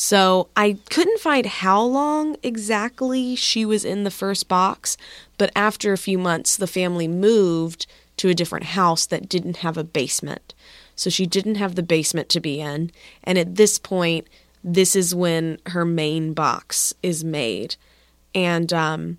[0.00, 4.96] So I couldn't find how long exactly she was in the first box,
[5.38, 9.76] but after a few months, the family moved to a different house that didn't have
[9.76, 10.54] a basement.
[10.94, 12.92] So she didn't have the basement to be in.
[13.24, 14.28] And at this point,
[14.62, 17.74] this is when her main box is made.
[18.36, 19.18] And um,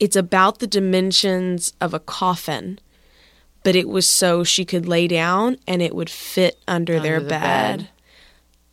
[0.00, 2.78] it's about the dimensions of a coffin,
[3.64, 7.28] but it was so she could lay down and it would fit under, their the
[7.28, 7.78] bed.
[7.80, 7.88] bed.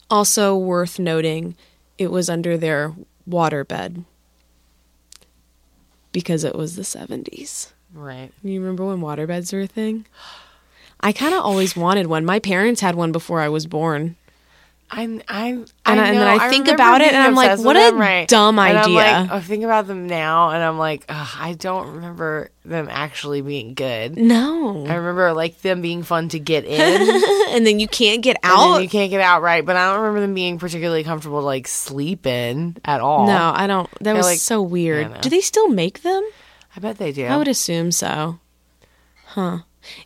[0.09, 1.55] Also worth noting,
[1.97, 2.93] it was under their
[3.25, 4.05] water bed
[6.11, 7.73] because it was the 70s.
[7.93, 8.31] Right.
[8.43, 10.05] You remember when water beds were a thing?
[10.99, 12.25] I kind of always wanted one.
[12.25, 14.15] My parents had one before I was born.
[14.91, 17.75] I'm, I'm, And I- and then know, I think about it and I'm like, what
[17.75, 18.27] a right.
[18.27, 18.95] dumb And I'm idea.
[18.95, 23.73] like, I think about them now, and I'm like, I don't remember them actually being
[23.73, 24.15] good.
[24.15, 24.85] No.
[24.87, 26.79] I remember like them being fun to get in,
[27.55, 28.73] and then you can't get and out.
[28.75, 29.65] then you can't get out right.
[29.65, 33.25] But I don't remember them being particularly comfortable to like sleep in at all.
[33.25, 33.89] no, I don't.
[34.01, 35.19] That was like- so weird.
[35.21, 36.23] Do they still make them?
[36.75, 37.25] I bet they do.
[37.25, 38.39] I would assume so.
[39.25, 39.59] Huh.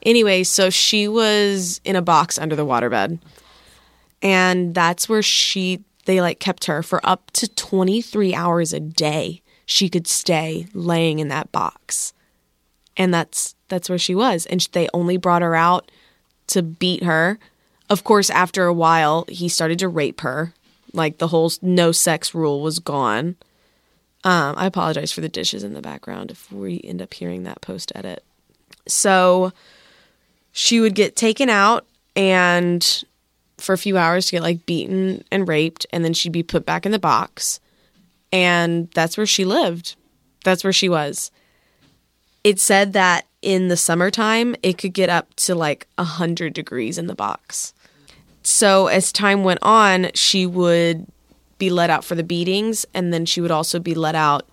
[0.03, 3.19] Anyway, so she was in a box under the waterbed.
[4.21, 9.41] And that's where she they like kept her for up to 23 hours a day.
[9.65, 12.13] She could stay laying in that box.
[12.97, 15.91] And that's that's where she was and they only brought her out
[16.47, 17.39] to beat her.
[17.89, 20.53] Of course, after a while, he started to rape her.
[20.93, 23.35] Like the whole no sex rule was gone.
[24.23, 27.61] Um, I apologize for the dishes in the background if we end up hearing that
[27.61, 28.23] post edit.
[28.87, 29.53] So
[30.51, 33.03] she would get taken out and
[33.61, 36.65] for a few hours to get like beaten and raped, and then she'd be put
[36.65, 37.59] back in the box.
[38.31, 39.95] And that's where she lived.
[40.43, 41.31] That's where she was.
[42.43, 47.07] It said that in the summertime, it could get up to like 100 degrees in
[47.07, 47.73] the box.
[48.43, 51.05] So as time went on, she would
[51.57, 54.45] be let out for the beatings, and then she would also be let out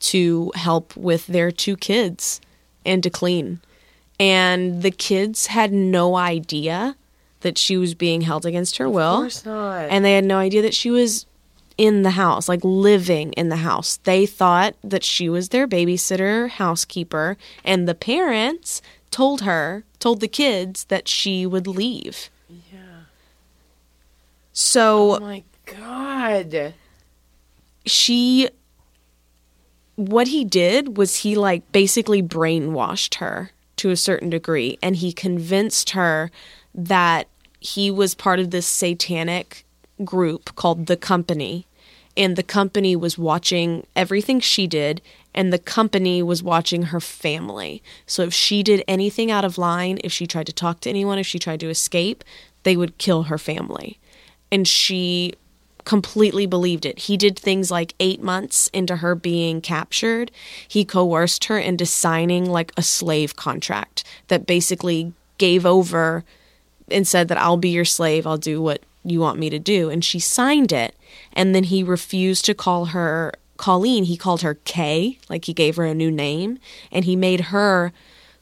[0.00, 2.40] to help with their two kids
[2.84, 3.60] and to clean.
[4.20, 6.96] And the kids had no idea
[7.44, 9.14] that she was being held against her will.
[9.14, 9.88] Of course not.
[9.90, 11.24] And they had no idea that she was
[11.78, 13.96] in the house, like living in the house.
[14.02, 20.28] They thought that she was their babysitter, housekeeper, and the parents told her, told the
[20.28, 22.30] kids that she would leave.
[22.72, 22.80] yeah.
[24.52, 26.74] So Oh my god.
[27.86, 28.48] she
[29.96, 35.12] what he did was he like basically brainwashed her to a certain degree and he
[35.12, 36.30] convinced her
[36.74, 37.28] that
[37.64, 39.64] he was part of this satanic
[40.04, 41.66] group called the company.
[42.14, 45.00] And the company was watching everything she did
[45.34, 47.82] and the company was watching her family.
[48.06, 51.18] So if she did anything out of line if she tried to talk to anyone
[51.18, 52.22] if she tried to escape
[52.64, 53.98] they would kill her family.
[54.52, 55.32] And she
[55.84, 56.98] completely believed it.
[57.00, 60.30] He did things like eight months into her being captured,
[60.68, 66.24] he coerced her into signing like a slave contract that basically gave over
[66.90, 69.90] and said that I'll be your slave, I'll do what you want me to do.
[69.90, 70.94] And she signed it.
[71.32, 74.04] And then he refused to call her Colleen.
[74.04, 76.58] He called her Kay, like he gave her a new name.
[76.90, 77.92] And he made her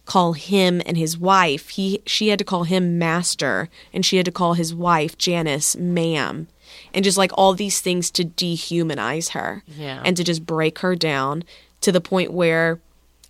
[0.04, 1.70] call him and his wife.
[1.70, 5.76] He she had to call him master and she had to call his wife Janice
[5.76, 6.48] ma'am.
[6.94, 10.02] And just like all these things to dehumanize her Yeah.
[10.04, 11.44] and to just break her down
[11.82, 12.80] to the point where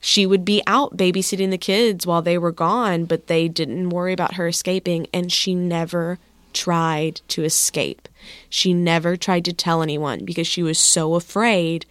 [0.04, 4.12] she would be out babysitting the kids while they were gone, but they didn't worry
[4.12, 6.18] about her escaping and she never
[6.52, 8.08] tried to escape.
[8.50, 11.86] She never tried to tell anyone because she was so afraid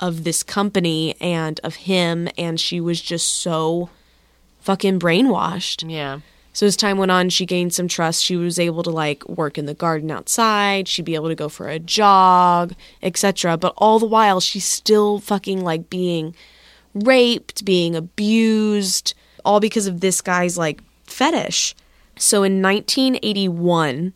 [0.00, 3.90] of this company and of him and she was just so
[4.58, 5.88] fucking brainwashed.
[5.88, 6.18] Yeah.
[6.52, 8.24] So as time went on, she gained some trust.
[8.24, 10.88] She was able to like work in the garden outside.
[10.88, 13.56] She'd be able to go for a jog, etc.
[13.56, 16.34] But all the while, she's still fucking like being
[17.04, 21.74] raped, being abused, all because of this guy's like fetish.
[22.18, 24.14] So in 1981,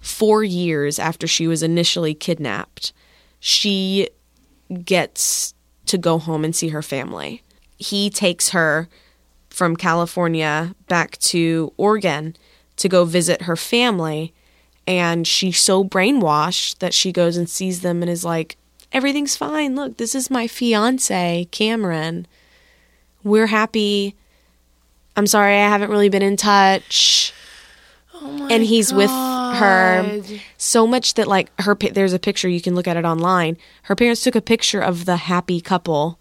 [0.00, 2.92] four years after she was initially kidnapped,
[3.40, 4.08] she
[4.84, 5.54] gets
[5.86, 7.42] to go home and see her family.
[7.76, 8.88] He takes her
[9.50, 12.34] from California back to Oregon
[12.76, 14.32] to go visit her family.
[14.86, 18.56] And she's so brainwashed that she goes and sees them and is like,
[18.94, 19.74] everything's fine.
[19.74, 22.26] Look, this is my fiance, Cameron.
[23.22, 24.14] We're happy.
[25.16, 27.34] I'm sorry, I haven't really been in touch.
[28.14, 30.22] Oh and he's with her
[30.56, 33.58] so much that like her there's a picture you can look at it online.
[33.82, 36.18] Her parents took a picture of the happy couple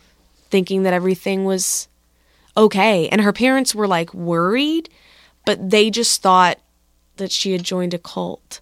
[0.49, 1.87] thinking that everything was
[2.57, 3.07] okay.
[3.09, 4.89] And her parents were like worried,
[5.45, 6.59] but they just thought
[7.17, 8.59] that she had joined a cult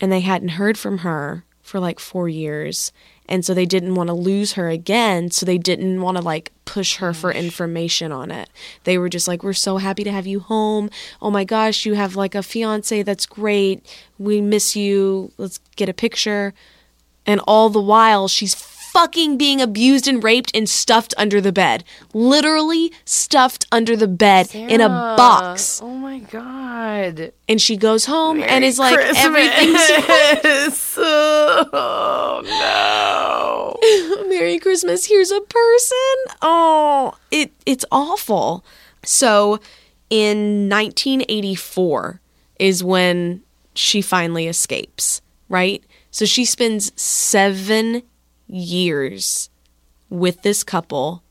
[0.00, 2.92] and they hadn't heard from her for like four years.
[3.28, 5.30] And so they didn't want to lose her again.
[5.30, 8.50] So they didn't want to like push her for information on it.
[8.84, 10.90] They were just like, We're so happy to have you home.
[11.20, 13.02] Oh my gosh, you have like a fiance.
[13.02, 13.86] That's great.
[14.18, 15.32] We miss you.
[15.38, 16.52] Let's get a picture.
[17.24, 18.54] And all the while, she's
[18.92, 21.82] fucking being abused and raped and stuffed under the bed.
[22.12, 25.80] Literally stuffed under the bed in a box.
[25.82, 27.32] Oh my god.
[27.48, 29.24] And she goes home and is like, Christmas.
[29.24, 29.80] everything's
[31.72, 34.28] oh no.
[34.28, 35.06] Merry Christmas.
[35.06, 36.16] Here's a person.
[36.42, 38.62] Oh, it it's awful.
[39.04, 39.58] So,
[40.10, 42.20] in 1984
[42.58, 43.42] is when
[43.74, 45.82] she finally escapes, right?
[46.10, 48.02] So she spends 7
[48.46, 49.50] years
[50.10, 51.22] with this couple,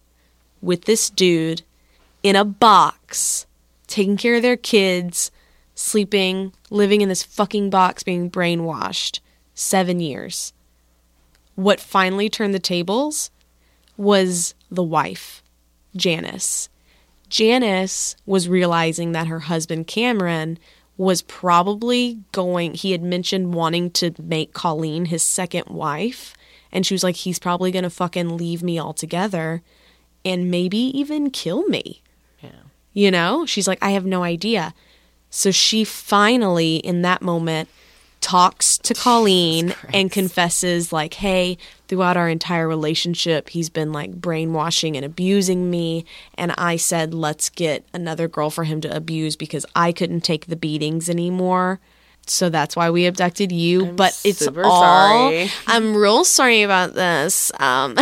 [0.61, 1.61] with this dude
[2.23, 3.45] in a box,
[3.87, 5.31] taking care of their kids,
[5.75, 9.19] sleeping, living in this fucking box being brainwashed.
[9.53, 10.53] 7 years
[11.55, 13.29] what finally turned the tables
[13.97, 15.43] was the wife,
[15.95, 16.69] Janice.
[17.29, 20.57] Janice was realizing that her husband, Cameron,
[20.97, 26.33] was probably going, he had mentioned wanting to make Colleen his second wife.
[26.71, 29.61] And she was like, he's probably going to fucking leave me altogether
[30.23, 32.01] and maybe even kill me.
[32.41, 32.49] Yeah.
[32.93, 33.45] You know?
[33.45, 34.73] She's like, I have no idea.
[35.29, 37.69] So she finally, in that moment,
[38.19, 41.57] talks to Colleen and confesses, like, hey,
[41.87, 46.05] throughout our entire relationship, he's been like brainwashing and abusing me.
[46.35, 50.45] And I said, let's get another girl for him to abuse because I couldn't take
[50.45, 51.79] the beatings anymore.
[52.31, 53.85] So that's why we abducted you.
[53.87, 54.53] but it's all.
[54.53, 55.51] sorry.
[55.67, 57.51] I'm real sorry about this.
[57.59, 57.97] Um,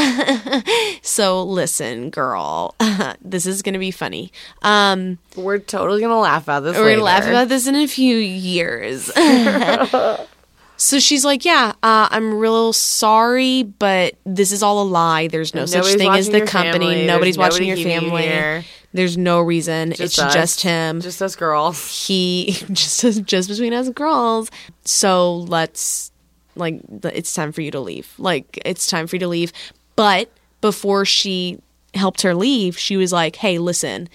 [1.02, 2.76] so listen, girl,
[3.22, 4.32] this is gonna be funny.
[4.62, 6.78] Um, We're totally gonna laugh about this.
[6.78, 9.12] we're gonna laugh about this in a few years.
[10.78, 15.28] so she's like, "Yeah, uh, I'm real sorry, but this is all a lie.
[15.28, 16.86] There's no such thing as the company.
[16.86, 17.06] family.
[17.08, 18.22] Nobody's There's watching nobody your family.
[18.24, 18.63] here.
[18.93, 19.91] There's no reason.
[19.91, 20.34] it's us.
[20.34, 21.02] just him.
[21.02, 22.08] Just us girls.
[22.08, 24.49] he just just between us girls.
[24.86, 26.12] So let's
[26.56, 28.13] like it's time for you to leave.
[28.17, 29.54] Like it's time for you to leave.
[29.95, 31.60] But before she
[31.93, 34.10] helped her leave, she was like, "Hey, listen,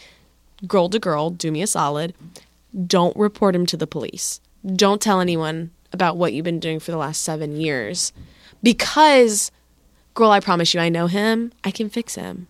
[0.66, 2.14] girl to girl, do me a solid.
[2.86, 4.40] Don't report him to the police.
[4.74, 8.12] Don't tell anyone about what you've been doing for the last 7 years
[8.64, 9.52] because
[10.14, 11.52] girl, I promise you I know him.
[11.62, 12.48] I can fix him."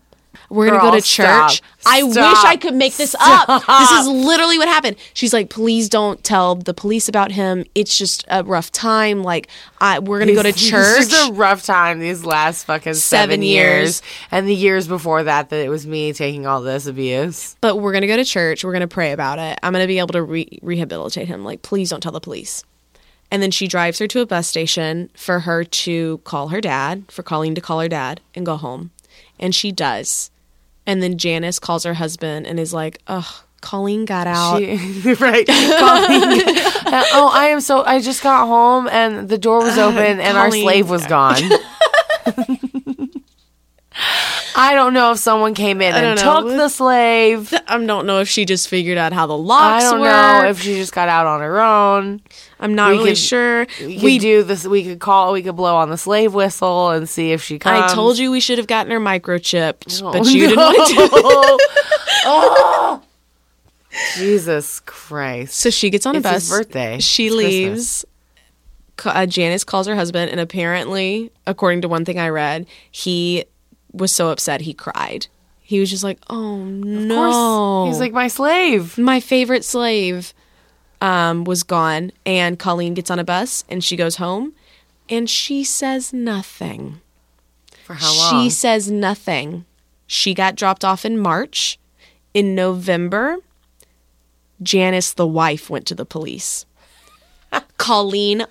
[0.51, 1.55] We're gonna go to church.
[1.57, 1.65] stop.
[1.87, 3.63] I wish I could make this up.
[3.85, 4.97] This is literally what happened.
[5.15, 7.65] She's like, please don't tell the police about him.
[7.75, 9.23] It's just a rough time.
[9.23, 9.49] Like,
[9.81, 11.01] I we're gonna go to church.
[11.01, 14.01] It's just a rough time these last fucking seven, Seven years.
[14.01, 14.03] years.
[14.31, 17.57] and the years before that that it was me taking all this abuse.
[17.61, 18.65] but we're gonna go to church.
[18.65, 19.59] We're gonna pray about it.
[19.63, 21.45] I'm gonna be able to re- rehabilitate him.
[21.45, 22.65] Like, please don't tell the police.
[23.31, 27.05] And then she drives her to a bus station for her to call her dad,
[27.11, 28.91] for Colleen to call her dad and go home.
[29.39, 30.31] And she does.
[30.87, 33.25] And then Janice calls her husband and is like, ugh,
[33.61, 34.59] Colleen got out.
[34.59, 34.75] She,
[35.21, 35.47] right?
[35.47, 36.43] Colleen-
[37.15, 37.83] oh, I am so.
[37.83, 41.41] I just got home and the door was open and our slave was gone.
[44.57, 46.41] I don't know if someone came in and know.
[46.43, 47.53] took the slave.
[47.67, 50.11] I don't know if she just figured out how the locks I don't work.
[50.45, 52.21] know if she just got out on her own.
[52.61, 53.67] I'm not we really could- sure.
[53.81, 54.65] We We could do this.
[54.67, 55.33] We could call.
[55.33, 57.93] We could blow on the slave whistle and see if she comes.
[57.93, 61.09] I told you we should have gotten her microchipped, Oh, but you didn't want to.
[62.27, 63.03] Oh.
[64.17, 65.55] Jesus Christ!
[65.55, 66.35] So she gets on a bus.
[66.35, 66.99] his birthday.
[67.01, 68.05] She It's leaves.
[69.05, 73.45] Uh, Janice calls her husband, and apparently, according to one thing I read, he
[73.95, 75.29] was so upset he cried.
[75.61, 78.99] He was just like, "Oh no!" he's like my slave.
[78.99, 80.35] my favorite slave
[81.01, 84.55] um, was gone, and Colleen gets on a bus and she goes home,
[85.09, 87.01] and she says nothing.
[87.85, 88.45] For how long?
[88.45, 89.65] She says nothing.
[90.07, 91.79] She got dropped off in March.
[92.33, 93.37] In November,
[94.61, 96.67] Janice, the wife, went to the police.
[97.77, 98.45] Colleen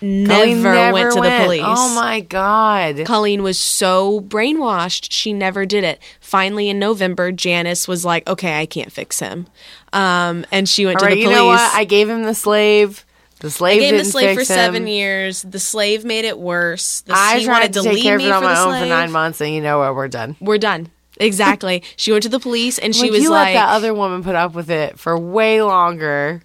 [0.00, 1.62] never, Colleen went to the police.
[1.64, 3.04] Oh my god!
[3.06, 6.00] Colleen was so brainwashed, she never did it.
[6.20, 9.46] Finally, in November, Janice was like, "Okay, I can't fix him,"
[9.92, 11.36] um, and she went All to right, the you police.
[11.38, 11.74] know what?
[11.74, 13.04] I gave him the slave.
[13.40, 14.88] The slave I gave didn't the slave for seven him.
[14.88, 15.42] years.
[15.42, 17.02] The slave made it worse.
[17.02, 18.48] The, I he tried wanted to to take leave care of me it on for
[18.48, 19.94] my the own for nine months, and you know what?
[19.94, 20.36] We're done.
[20.40, 20.88] We're done.
[21.20, 21.82] Exactly.
[21.96, 24.24] she went to the police and she like, was you like, let that other woman
[24.24, 26.42] put up with it for way longer.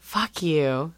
[0.00, 0.92] Fuck you.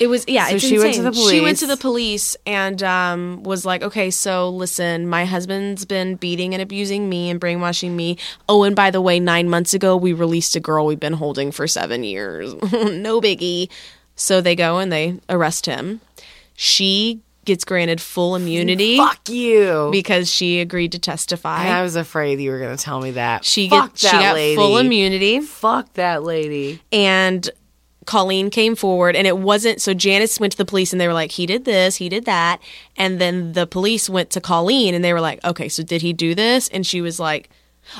[0.00, 0.48] It was yeah.
[0.48, 1.24] So she went to insane.
[1.24, 1.76] the She went to police.
[1.76, 7.08] the police and um, was like, "Okay, so listen, my husband's been beating and abusing
[7.08, 8.18] me and brainwashing me.
[8.48, 11.52] Oh, and by the way, nine months ago we released a girl we've been holding
[11.52, 12.54] for seven years.
[12.72, 13.70] no biggie."
[14.16, 16.00] So they go and they arrest him.
[16.56, 19.90] She gets granted full immunity Fuck you.
[19.92, 21.66] because she agreed to testify.
[21.68, 23.44] I was afraid you were going to tell me that.
[23.44, 24.56] she Fuck she got lady.
[24.56, 25.40] full immunity.
[25.40, 26.80] Fuck that lady.
[26.90, 27.48] and
[28.06, 31.14] Colleen came forward and it wasn't so Janice went to the police and they were
[31.14, 32.60] like he did this he did that
[32.96, 36.12] and then the police went to Colleen and they were like okay so did he
[36.12, 37.50] do this and she was like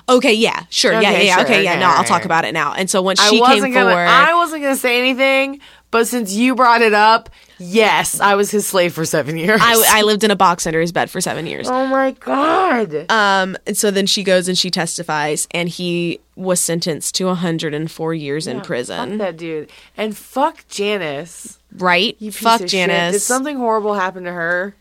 [0.09, 2.53] okay yeah sure yeah Okay, yeah, sure, okay yeah okay, no I'll talk about it
[2.53, 3.73] now and so once she came gonna.
[3.75, 8.51] forward I wasn't gonna say anything, but since you brought it up, yes, I was
[8.51, 9.61] his slave for seven years.
[9.63, 13.11] I, I lived in a box under his bed for seven years oh my god.
[13.11, 18.15] um and so then she goes and she testifies and he was sentenced to 104
[18.15, 21.59] years in Fuck prison that dude, and fuck Janice.
[21.77, 22.89] right You piece fuck of shit.
[22.89, 24.75] Janice Did something horrible happen to her?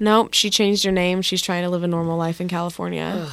[0.00, 1.22] Nope, she changed her name.
[1.22, 3.28] She's trying to live a normal life in California.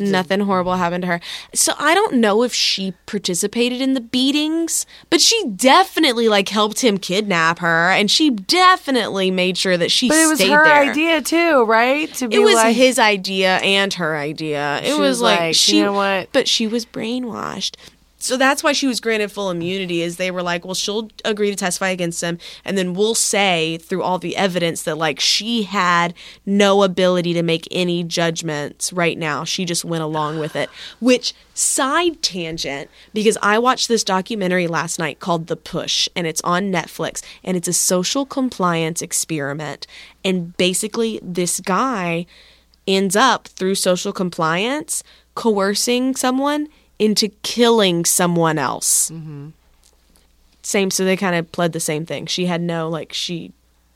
[0.00, 1.20] Nothing horrible happened to her.
[1.54, 6.80] So I don't know if she participated in the beatings, but she definitely like helped
[6.80, 10.74] him kidnap her, and she definitely made sure that she But it was her there.
[10.90, 12.12] idea too, right?
[12.14, 14.78] To be It was like, his idea and her idea.
[14.78, 17.76] It She was, was like, like, she, "You know what?" But she was brainwashed.
[18.18, 20.02] So that's why she was granted full immunity.
[20.02, 23.78] Is they were like, well, she'll agree to testify against him, and then we'll say
[23.78, 26.14] through all the evidence that like she had
[26.44, 29.44] no ability to make any judgments right now.
[29.44, 30.70] She just went along with it.
[31.00, 36.40] Which side tangent because I watched this documentary last night called The Push, and it's
[36.42, 39.86] on Netflix, and it's a social compliance experiment,
[40.24, 42.26] and basically this guy
[42.86, 45.02] ends up through social compliance
[45.34, 46.68] coercing someone
[46.98, 49.10] into killing someone else.
[49.10, 49.48] Mm-hmm.
[50.62, 52.26] Same, so they kind of pled the same thing.
[52.26, 53.52] She had no like she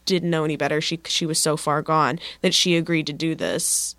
[0.07, 0.81] didn't know any better.
[0.81, 3.97] She she was so far gone that she agreed to do this.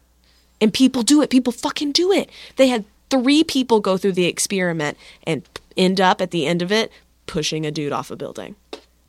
[0.59, 1.29] And people do it.
[1.29, 2.29] People fucking do it.
[2.55, 5.43] They had three people go through the experiment and
[5.75, 6.91] end up at the end of it
[7.25, 8.55] pushing a dude off a building,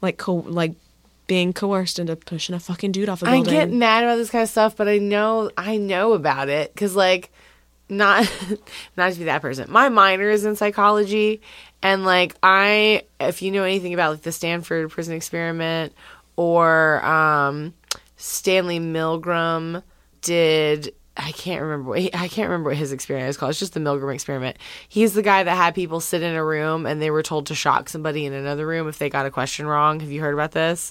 [0.01, 0.73] like co- like
[1.27, 3.55] being coerced into pushing a fucking dude off a building.
[3.55, 6.75] I get mad about this kind of stuff, but I know I know about it
[6.75, 7.31] because like
[7.89, 8.31] not
[8.97, 9.71] not to be that person.
[9.71, 11.41] My minor is in psychology,
[11.83, 15.93] and like I, if you know anything about like the Stanford prison experiment
[16.37, 17.75] or um,
[18.17, 19.83] Stanley Milgram
[20.21, 20.95] did.
[21.15, 21.91] I can't remember.
[21.91, 23.51] What, I can't remember what his experiment is called.
[23.51, 24.57] It's just the Milgram experiment.
[24.89, 27.55] He's the guy that had people sit in a room and they were told to
[27.55, 30.01] shock somebody in another room if they got a question wrong.
[30.01, 30.91] Have you heard about this?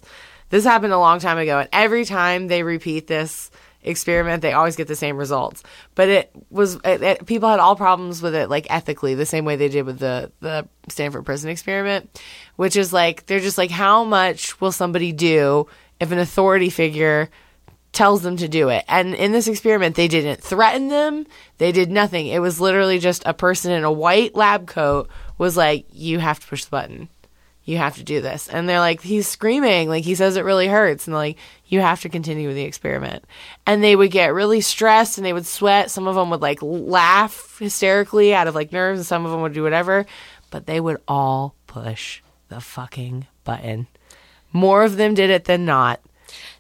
[0.50, 3.50] This happened a long time ago, and every time they repeat this
[3.84, 5.64] experiment, they always get the same results.
[5.96, 9.46] But it was it, it- people had all problems with it, like ethically, the same
[9.46, 12.22] way they did with the the Stanford prison experiment,
[12.56, 15.68] which is like they're just like, how much will somebody do
[16.00, 17.30] if an authority figure
[17.92, 18.86] tells them to do it.
[18.88, 21.26] And in this experiment, they didn't threaten them.
[21.58, 22.28] They did nothing.
[22.28, 26.40] It was literally just a person in a white lab coat was like, "You have
[26.40, 27.10] to push the button.
[27.64, 29.90] You have to do this." And they're like, "He's screaming.
[29.90, 31.38] Like he says it really hurts." And like,
[31.68, 33.24] "You have to continue with the experiment."
[33.66, 35.92] And they would get really stressed and they would sweat.
[35.92, 39.42] Some of them would like laugh hysterically out of like nerves, and some of them
[39.42, 40.06] would do whatever.
[40.50, 43.88] But they would all push the fucking button.
[44.52, 46.02] More of them did it than not.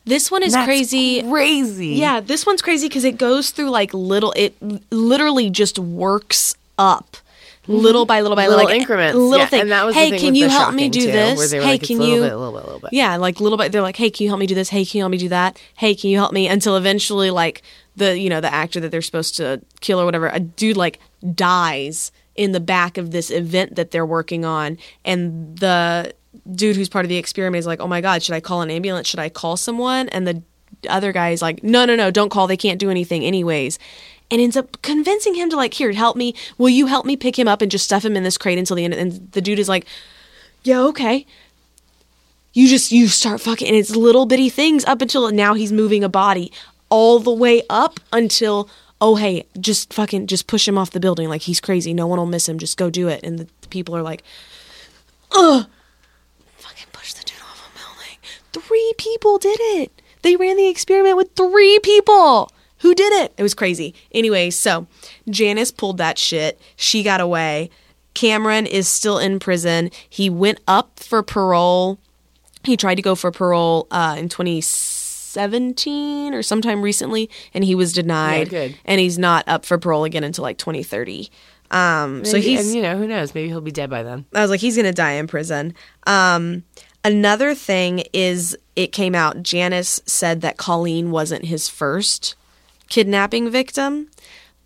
[0.06, 1.22] This one is That's crazy.
[1.22, 1.90] Crazy.
[1.90, 4.34] Yeah, this one's crazy because it goes through like little.
[4.36, 4.56] It
[4.92, 7.18] literally just works up.
[7.72, 9.16] Little by little by little like, increments.
[9.16, 9.46] Little yeah.
[9.46, 9.62] thing.
[9.62, 11.52] And that was hey, the thing can you help me do too, this?
[11.52, 12.22] Where hey, like, can it's you?
[12.22, 12.94] little bit, little bit, little bit.
[12.94, 13.72] Yeah, like little bit.
[13.72, 14.70] They're like, hey, can you help me do this?
[14.70, 15.60] Hey, can you help me do that?
[15.76, 16.48] Hey, can you help me?
[16.48, 17.62] Until eventually, like
[17.96, 21.00] the you know the actor that they're supposed to kill or whatever, a dude like
[21.34, 26.14] dies in the back of this event that they're working on, and the
[26.54, 28.72] dude who's part of the experiment is like, oh my god, should I call an
[28.72, 29.08] ambulance?
[29.08, 30.10] Should I call someone?
[30.10, 30.42] And the
[30.90, 32.48] other guy is like, no, no, no, don't call.
[32.48, 33.78] They can't do anything anyways.
[34.32, 36.34] And ends up convincing him to like, here, help me.
[36.58, 38.78] Will you help me pick him up and just stuff him in this crate until
[38.78, 38.94] the end?
[38.94, 39.86] And the dude is like,
[40.64, 41.26] yeah, okay.
[42.54, 46.04] You just you start fucking, and it's little bitty things up until now he's moving
[46.04, 46.52] a body
[46.90, 48.70] all the way up until
[49.00, 51.94] oh hey, just fucking just push him off the building like he's crazy.
[51.94, 52.60] No one will miss him.
[52.60, 53.24] Just go do it.
[53.24, 54.24] And the, the people are like,
[55.32, 55.66] ugh,
[56.58, 58.18] fucking push the dude off a building.
[58.54, 60.02] Three people did it.
[60.22, 62.52] They ran the experiment with three people.
[62.82, 63.34] Who did it?
[63.38, 63.94] It was crazy.
[64.12, 64.88] Anyway, so
[65.30, 66.60] Janice pulled that shit.
[66.76, 67.70] She got away.
[68.14, 69.92] Cameron is still in prison.
[70.10, 72.00] He went up for parole.
[72.64, 77.94] He tried to go for parole uh, in 2017 or sometime recently, and he was
[77.94, 78.52] denied.
[78.52, 78.78] Yeah, good.
[78.86, 81.30] And he's not up for parole again until like 2030.
[81.72, 83.34] Um, so he's and you know who knows?
[83.34, 84.26] Maybe he'll be dead by then.
[84.34, 85.74] I was like, he's gonna die in prison.
[86.06, 86.64] Um,
[87.06, 89.42] another thing is, it came out.
[89.42, 92.36] Janice said that Colleen wasn't his first
[92.92, 94.10] kidnapping victim,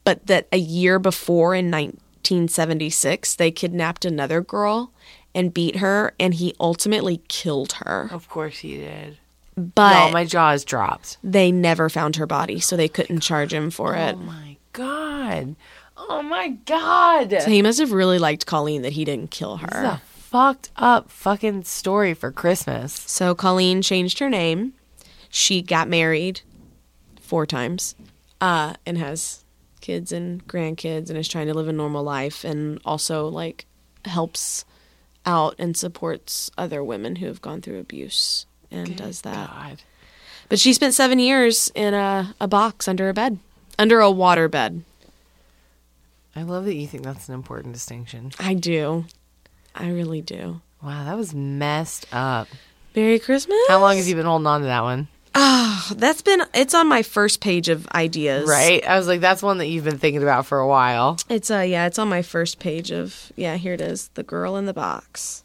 [0.04, 4.92] but that a year before, in 1976, they kidnapped another girl
[5.34, 8.10] and beat her, and he ultimately killed her.
[8.12, 9.18] Of course he did.
[9.58, 11.18] But Y'all, my jaws dropped.
[11.24, 14.16] they never found her body, so they couldn't charge him for it.
[14.16, 15.56] Oh my god.
[15.98, 17.30] Oh my god.
[17.42, 19.86] So he must have really liked Colleen that he didn't kill This is her.
[19.86, 22.92] a fucked up fucking story for Christmas.
[22.94, 24.74] So Colleen changed her name.
[25.30, 26.42] She got married
[27.22, 27.96] four times
[28.42, 29.44] uh, and has
[29.82, 33.66] kids and grandkids and is trying to live a normal life and also like
[34.06, 34.66] helps
[35.26, 39.50] out and supports other women who have gone through abuse and does that.
[39.50, 39.82] God.
[40.50, 43.40] But she spent seven years in a, a box under a bed,
[43.80, 44.84] under a water bed.
[46.36, 48.32] I love that you think that's an important distinction.
[48.40, 49.06] I do.
[49.74, 50.62] I really do.
[50.84, 52.48] Wow, that was messed up.
[52.96, 53.58] Merry Christmas.
[53.68, 55.08] How long have you been holding on to that one?
[55.38, 58.48] Oh, that's been, it's on my first page of ideas.
[58.48, 58.86] Right?
[58.88, 61.18] I was like, that's one that you've been thinking about for a while.
[61.30, 64.10] It's uh yeah, it's on my first page of yeah, here it is.
[64.14, 65.44] The girl in the box.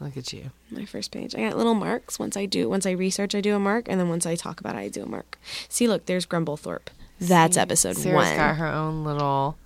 [0.00, 0.50] Look at you.
[0.70, 1.34] My first page.
[1.34, 2.18] I got little marks.
[2.18, 4.60] Once I do once I research I do a mark and then once I talk
[4.60, 5.38] about it I do a mark.
[5.68, 6.88] See look, there's Grumblethorpe.
[7.18, 8.36] That's episode Sarah's one.
[8.36, 9.56] got her own little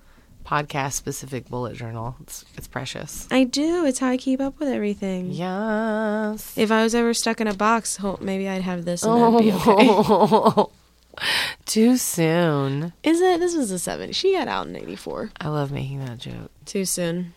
[0.45, 2.15] podcast specific bullet journal.
[2.21, 3.27] It's, it's precious.
[3.31, 3.85] I do.
[3.85, 5.31] It's how I keep up with everything.
[5.31, 6.57] Yes.
[6.57, 9.51] If I was ever stuck in a box, maybe I'd have this and that'd be
[9.53, 9.87] okay.
[9.89, 10.71] Oh,
[11.65, 12.93] too soon.
[13.03, 13.39] Is it?
[13.39, 14.15] This was the 70s.
[14.15, 15.31] She got out in 84.
[15.39, 16.51] I love making that joke.
[16.65, 17.33] Too soon.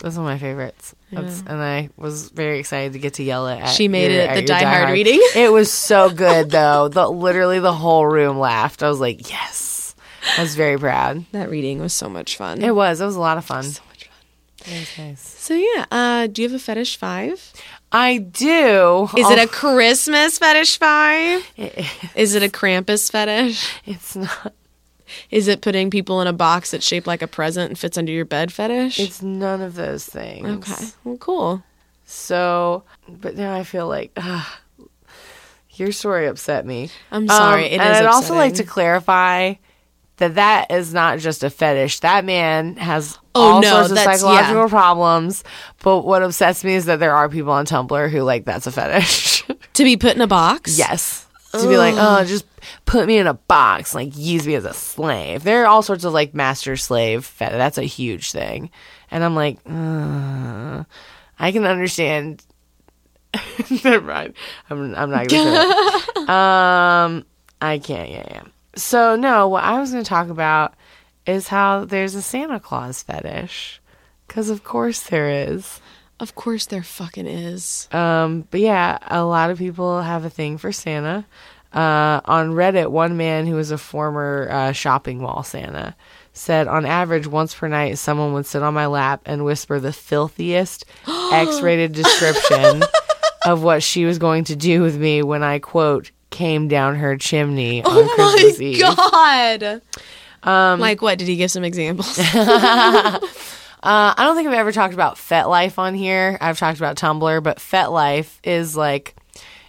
[0.00, 0.96] That's one of my favorites.
[1.12, 4.22] That's, and I was very excited to get to yell it at She made your-
[4.22, 4.92] it at the your Die Hard diehard.
[4.92, 5.20] reading.
[5.36, 6.88] It was so good though.
[6.88, 8.82] The literally the whole room laughed.
[8.82, 9.71] I was like, yes.
[10.38, 11.24] I was very proud.
[11.32, 12.62] That reading was so much fun.
[12.62, 13.00] It was.
[13.00, 13.64] It was a lot of fun.
[13.64, 14.72] so much fun.
[14.74, 15.20] It was nice.
[15.20, 17.52] So yeah, uh, do you have a fetish five?
[17.90, 19.08] I do.
[19.16, 21.44] Is it a Christmas fetish five?
[21.58, 21.86] a?
[22.14, 23.68] Is it a Krampus fetish?
[23.84, 24.54] It's not.
[25.30, 28.12] Is it putting people in a box that's shaped like a present and fits under
[28.12, 28.98] your bed fetish?
[28.98, 30.46] It's none of those things.
[30.46, 30.86] okay.
[31.04, 31.62] Well, cool.
[32.06, 34.44] So, but now I feel like uh,
[35.74, 36.90] your story upset me.
[37.10, 37.66] I'm sorry.
[37.66, 39.54] Um, it and is I'd also like to clarify
[40.18, 42.00] that that is not just a fetish.
[42.00, 44.68] That man has Oh, all no, sorts of psychological yeah.
[44.68, 45.42] problems.
[45.82, 48.72] But what upsets me is that there are people on Tumblr who like that's a
[48.72, 49.44] fetish.
[49.74, 50.78] to be put in a box.
[50.78, 51.26] yes.
[51.52, 52.46] To be like, oh, just
[52.86, 55.44] put me in a box, like use me as a slave.
[55.44, 57.58] There are all sorts of like master slave fetish.
[57.58, 58.70] That's a huge thing.
[59.10, 60.84] And I'm like, uh,
[61.38, 62.42] I can understand.
[63.84, 64.34] Never mind.
[64.70, 66.02] I'm, I'm not going to.
[66.32, 67.26] Um,
[67.60, 68.08] I can't.
[68.10, 68.42] Yeah, yeah.
[68.74, 70.74] So no, what I was going to talk about
[71.26, 73.80] is how there's a Santa Claus fetish,
[74.26, 75.80] because of course there is.
[76.20, 77.88] Of course there fucking is.
[77.90, 81.26] Um, but yeah, a lot of people have a thing for Santa.
[81.72, 85.96] Uh, on Reddit, one man who was a former uh, shopping mall Santa
[86.34, 89.92] said, on average, once per night, someone would sit on my lap and whisper the
[89.92, 90.84] filthiest
[91.32, 92.82] X-rated description
[93.46, 97.16] of what she was going to do with me when I quote came down her
[97.16, 98.80] chimney on Oh Christmas my Eve.
[98.80, 99.82] god.
[100.42, 101.18] Um, like what?
[101.18, 102.18] Did he give some examples?
[103.84, 106.38] Uh, I don't think I've ever talked about FetLife on here.
[106.40, 109.16] I've talked about Tumblr, but FetLife is like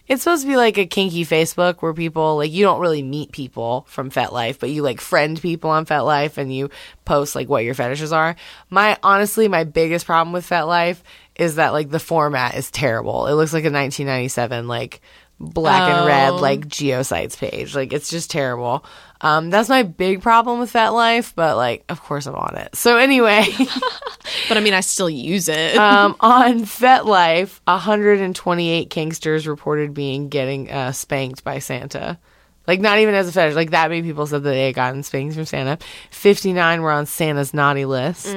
[0.08, 3.32] it's supposed to be like a kinky Facebook where people like you don't really meet
[3.32, 6.70] people from FetLife, but you like friend people on FetLife and you
[7.06, 8.36] post like what your fetishes are.
[8.70, 11.02] My honestly, my biggest problem with FetLife
[11.36, 13.26] is that like the format is terrible.
[13.26, 15.02] It looks like a 1997 like
[15.40, 16.36] black and red Oh.
[16.38, 17.76] like GeoCities page.
[17.76, 18.86] Like it's just terrible.
[19.22, 22.76] Um, that's my big problem with FetLife, but like of course I'm on it.
[22.76, 23.46] So anyway.
[24.50, 25.76] but I mean, I still use it.
[25.78, 32.18] um, on FetLife, 128 kinksters reported being getting uh, spanked by Santa.
[32.66, 33.56] Like not even as a fetish.
[33.56, 35.78] Like that many people said that they had gotten spankings from Santa.
[36.12, 38.28] 59 were on Santa's naughty list,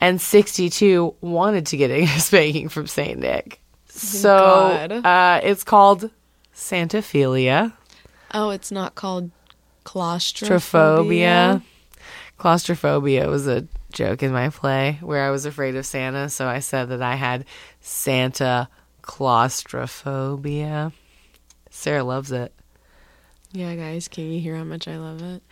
[0.00, 3.60] and 62 wanted to get a spanking from Saint Nick.
[3.86, 6.10] So uh, it's called
[6.58, 7.72] Santaphilia.
[8.34, 9.30] oh, it's not called
[9.84, 11.62] claustrophobia.
[12.36, 13.28] Claustrophobia.
[13.30, 16.88] Was a joke in my play where I was afraid of Santa, so I said
[16.90, 17.44] that I had
[17.80, 18.68] Santa
[19.02, 20.92] claustrophobia.
[21.70, 22.52] Sarah loves it.
[23.52, 25.42] Yeah, guys, can you hear how much I love it?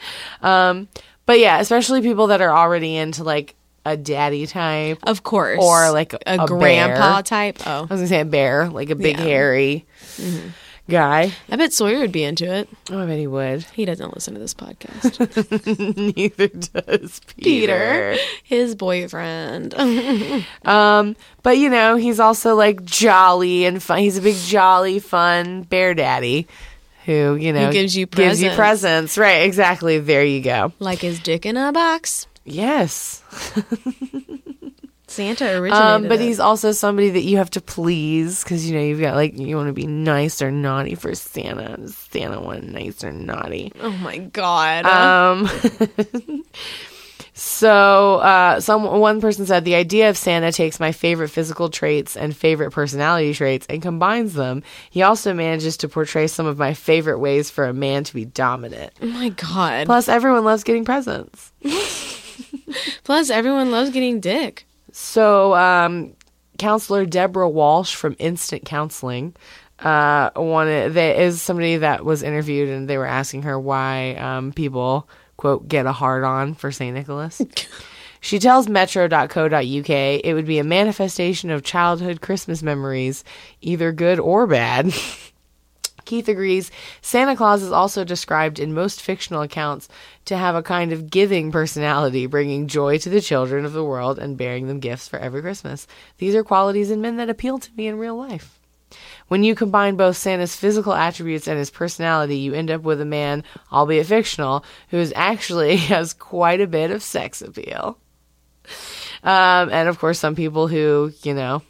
[0.42, 0.88] Um,
[1.24, 3.54] but yeah, especially people that are already into like
[3.86, 4.98] a daddy type.
[5.04, 5.60] Of course.
[5.62, 7.22] Or like a- a, grandpa bear.
[7.22, 7.58] type.
[7.64, 9.22] Oh, I was gonna say a bear, like a big Yeah.
[9.24, 9.86] hairy
[10.88, 11.32] guy.
[11.50, 12.68] I bet Sawyer would be into it.
[12.90, 13.64] Oh, I bet he would.
[13.64, 15.16] He doesn't listen to this podcast.
[16.16, 17.42] Neither does Peter.
[17.42, 19.74] Peter, his boyfriend.
[20.64, 23.98] Um, but you know, he's also like jolly and fun.
[23.98, 26.48] He's a big jolly, fun bear daddy
[27.04, 29.14] who, you know, gives you gives you presents.
[29.14, 29.18] presents.
[29.18, 29.98] Right, exactly.
[29.98, 30.72] There you go.
[30.80, 32.26] like his dick in a box.
[32.44, 33.22] Yes.
[35.16, 35.86] Santa originated.
[35.86, 36.20] Um, but it.
[36.20, 39.56] he's also somebody that you have to please because you know you've got like you
[39.56, 41.76] want to be nice or naughty for Santa.
[41.78, 43.72] Does Santa want nice or naughty?
[43.80, 44.84] Oh my god.
[44.84, 45.48] Um,
[47.32, 52.14] so uh, some one person said the idea of Santa takes my favorite physical traits
[52.14, 54.62] and favorite personality traits and combines them.
[54.90, 58.26] He also manages to portray some of my favorite ways for a man to be
[58.26, 58.92] dominant.
[59.00, 59.86] oh my god.
[59.86, 61.52] Plus, everyone loves getting presents.
[63.04, 64.66] Plus, everyone loves getting dick.
[64.98, 66.14] So, um,
[66.58, 69.36] counselor Deborah Walsh from Instant Counseling
[69.78, 74.52] uh, wanted that is somebody that was interviewed, and they were asking her why um,
[74.52, 77.42] people quote get a hard on for Saint Nicholas.
[78.22, 83.22] She tells metro.co.uk it would be a manifestation of childhood Christmas memories,
[83.60, 84.92] either good or bad.
[86.06, 86.70] Keith agrees.
[87.02, 89.88] Santa Claus is also described in most fictional accounts
[90.24, 94.18] to have a kind of giving personality, bringing joy to the children of the world
[94.18, 95.86] and bearing them gifts for every Christmas.
[96.18, 98.58] These are qualities in men that appeal to me in real life.
[99.28, 103.04] When you combine both Santa's physical attributes and his personality, you end up with a
[103.04, 103.42] man,
[103.72, 107.98] albeit fictional, who is actually has quite a bit of sex appeal.
[109.22, 111.62] Um, and of course, some people who, you know,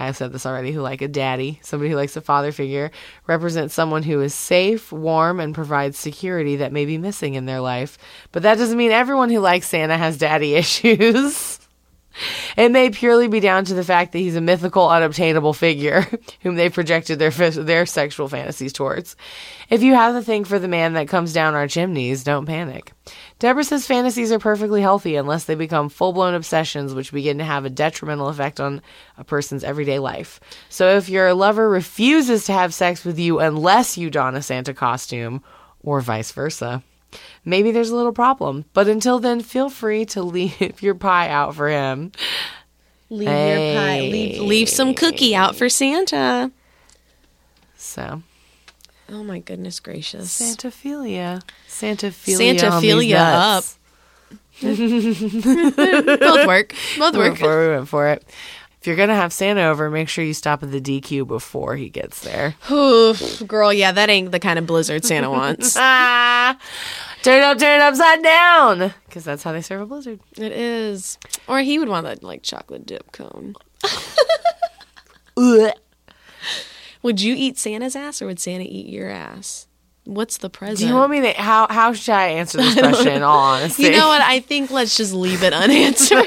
[0.00, 2.90] I've said this already, who like a daddy, somebody who likes a father figure,
[3.26, 7.60] represents someone who is safe, warm, and provides security that may be missing in their
[7.60, 7.98] life.
[8.32, 11.60] But that doesn't mean everyone who likes Santa has daddy issues.
[12.56, 16.06] It may purely be down to the fact that he's a mythical, unobtainable figure
[16.42, 19.16] whom they projected their their sexual fantasies towards.
[19.68, 22.92] If you have the thing for the man that comes down our chimneys, don't panic.
[23.38, 27.44] Deborah says fantasies are perfectly healthy unless they become full blown obsessions, which begin to
[27.44, 28.82] have a detrimental effect on
[29.16, 30.40] a person's everyday life.
[30.68, 34.74] So if your lover refuses to have sex with you unless you don a Santa
[34.74, 35.42] costume,
[35.82, 36.82] or vice versa,
[37.44, 38.64] maybe there's a little problem.
[38.72, 42.12] But until then, feel free to leave your pie out for him.
[43.08, 44.00] Leave your pie.
[44.00, 46.52] Leave, leave some cookie out for Santa.
[47.76, 48.22] So,
[49.12, 50.40] Oh my goodness gracious.
[50.40, 51.42] Santaphilia.
[51.68, 52.58] Santaphilia.
[52.60, 53.16] Santaphilia
[53.56, 53.64] up.
[56.20, 56.74] Both work.
[56.98, 57.32] Both work.
[57.34, 58.24] Before we went for it.
[58.80, 61.76] If you're going to have Santa over, make sure you stop at the DQ before
[61.76, 62.54] he gets there.
[62.70, 65.76] Oof, girl, yeah, that ain't the kind of blizzard Santa wants.
[65.78, 66.58] Ah!
[67.22, 68.94] Turn it up, turn it upside down.
[69.06, 70.20] Because that's how they serve a blizzard.
[70.38, 71.18] it is.
[71.46, 73.54] Or he would want that like chocolate dip cone.
[77.02, 79.66] Would you eat Santa's ass or would Santa eat your ass?
[80.04, 80.78] What's the present?
[80.80, 81.32] Do you want me to?
[81.32, 83.08] How how should I answer this question?
[83.08, 84.20] In all honesty, You know what?
[84.22, 86.24] I think let's just leave it unanswered.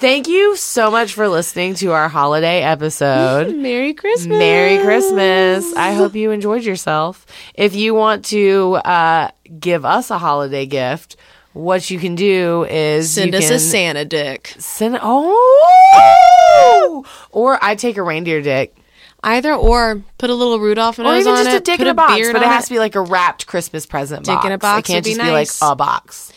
[0.00, 3.56] Thank you so much for listening to our holiday episode.
[3.56, 4.38] Merry Christmas.
[4.38, 5.74] Merry Christmas.
[5.74, 7.26] I hope you enjoyed yourself.
[7.54, 11.16] If you want to uh, give us a holiday gift,
[11.52, 14.54] what you can do is Send you us can a Santa dick.
[14.58, 18.76] Send oh, or I take a reindeer dick,
[19.24, 21.56] Either or put a little Rudolph nose or even just it.
[21.56, 22.12] a dick in a box.
[22.12, 24.46] But it on has to be like a wrapped Christmas present Dick box.
[24.46, 26.32] in a box It can't would be just be like a box.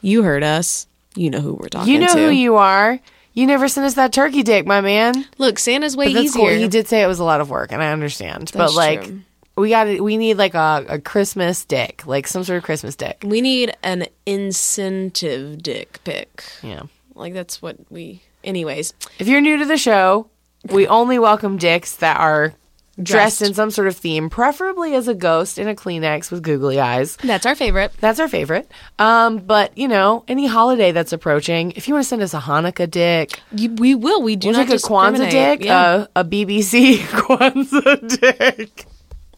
[0.00, 0.86] You heard us.
[1.14, 2.26] You know who we're talking about You know to.
[2.28, 2.98] who you are.
[3.34, 5.24] You never sent us that turkey dick, my man.
[5.38, 6.50] Look, Santa's way But that's easier.
[6.50, 6.58] cool.
[6.58, 8.50] He did say it was a lot of work, and I understand.
[8.54, 9.20] but like, true.
[9.56, 13.24] we got We need like a, a Christmas dick, like some sort of Christmas dick.
[13.26, 16.44] We need an incentive dick pick.
[16.62, 16.82] Yeah.
[17.14, 18.22] Like that's what we.
[18.44, 20.26] Anyways, If you're new to the show,
[20.70, 22.54] we only welcome dicks that are
[23.00, 23.42] dressed, Dressed.
[23.42, 27.16] in some sort of theme, preferably as a ghost in a Kleenex with googly eyes.
[27.16, 27.92] that's our favorite.
[28.00, 28.70] That's our favorite.
[28.98, 32.40] Um, but you know, any holiday that's approaching, if you want to send us a
[32.40, 34.22] Hanukkah dick, You, we will.
[34.22, 35.80] We do we'll not take a Kwanzaa dick, Yeah.
[35.80, 38.86] uh, a BBC Kwanzaa dick.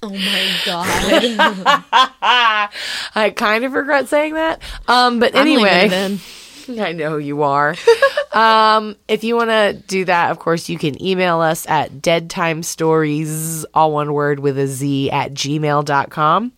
[0.03, 0.87] oh my god.
[3.15, 4.61] I kind of regret saying that.
[4.89, 6.19] Um, but anyway.
[6.79, 7.75] I know you are.
[8.33, 13.65] um, if you want to do that, of course, you can email us at deadtimestories,
[13.75, 16.53] all one word with a Z, at gmail.com.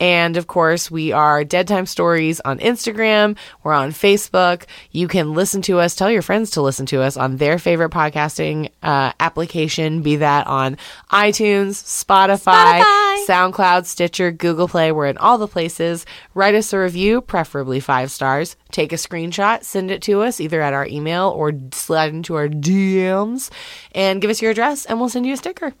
[0.00, 3.36] And of course, we are Dead Time Stories on Instagram.
[3.62, 4.64] We're on Facebook.
[4.90, 7.90] You can listen to us, tell your friends to listen to us on their favorite
[7.90, 10.78] podcasting uh, application, be that on
[11.12, 13.26] iTunes, Spotify, Spotify.
[13.26, 14.90] SoundCloud, Stitcher, Google Play.
[14.90, 16.06] We're in all the places.
[16.34, 18.56] Write us a review, preferably five stars.
[18.70, 22.48] Take a screenshot, send it to us either at our email or slide into our
[22.48, 23.50] DMs
[23.92, 25.74] and give us your address and we'll send you a sticker.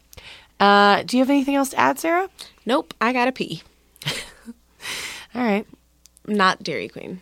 [0.58, 2.28] Uh, do you have anything else to add, Sarah?
[2.66, 3.62] Nope, I gotta pee.
[5.34, 5.66] All right.
[6.26, 7.20] Not Dairy Queen.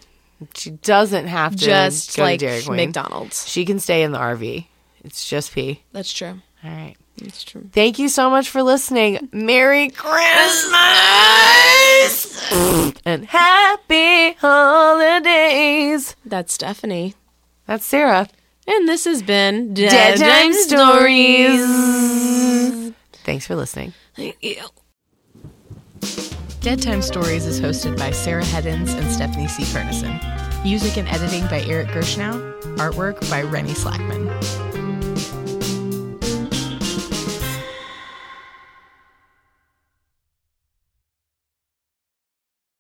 [0.55, 2.77] She doesn't have to Just go like to Dairy Queen.
[2.77, 3.49] McDonald's.
[3.49, 4.67] She can stay in the RV.
[5.05, 5.83] It's just pee.
[5.93, 6.41] That's true.
[6.65, 6.97] All right.
[7.19, 7.69] That's true.
[7.73, 9.29] Thank you so much for listening.
[9.33, 10.79] Merry Christmas
[13.05, 16.15] and happy holidays.
[16.25, 17.15] That's Stephanie.
[17.67, 18.29] That's Sarah.
[18.69, 21.61] And this has been Dead Time Stories.
[23.25, 23.95] Thanks for listening.
[24.15, 24.57] Thank you.
[26.61, 29.63] Dead Time Stories is hosted by Sarah Heddens and Stephanie C.
[29.63, 30.21] Furnison.
[30.65, 32.61] Music and editing by Eric Gershnow.
[32.79, 34.27] Artwork by Rennie Slackman.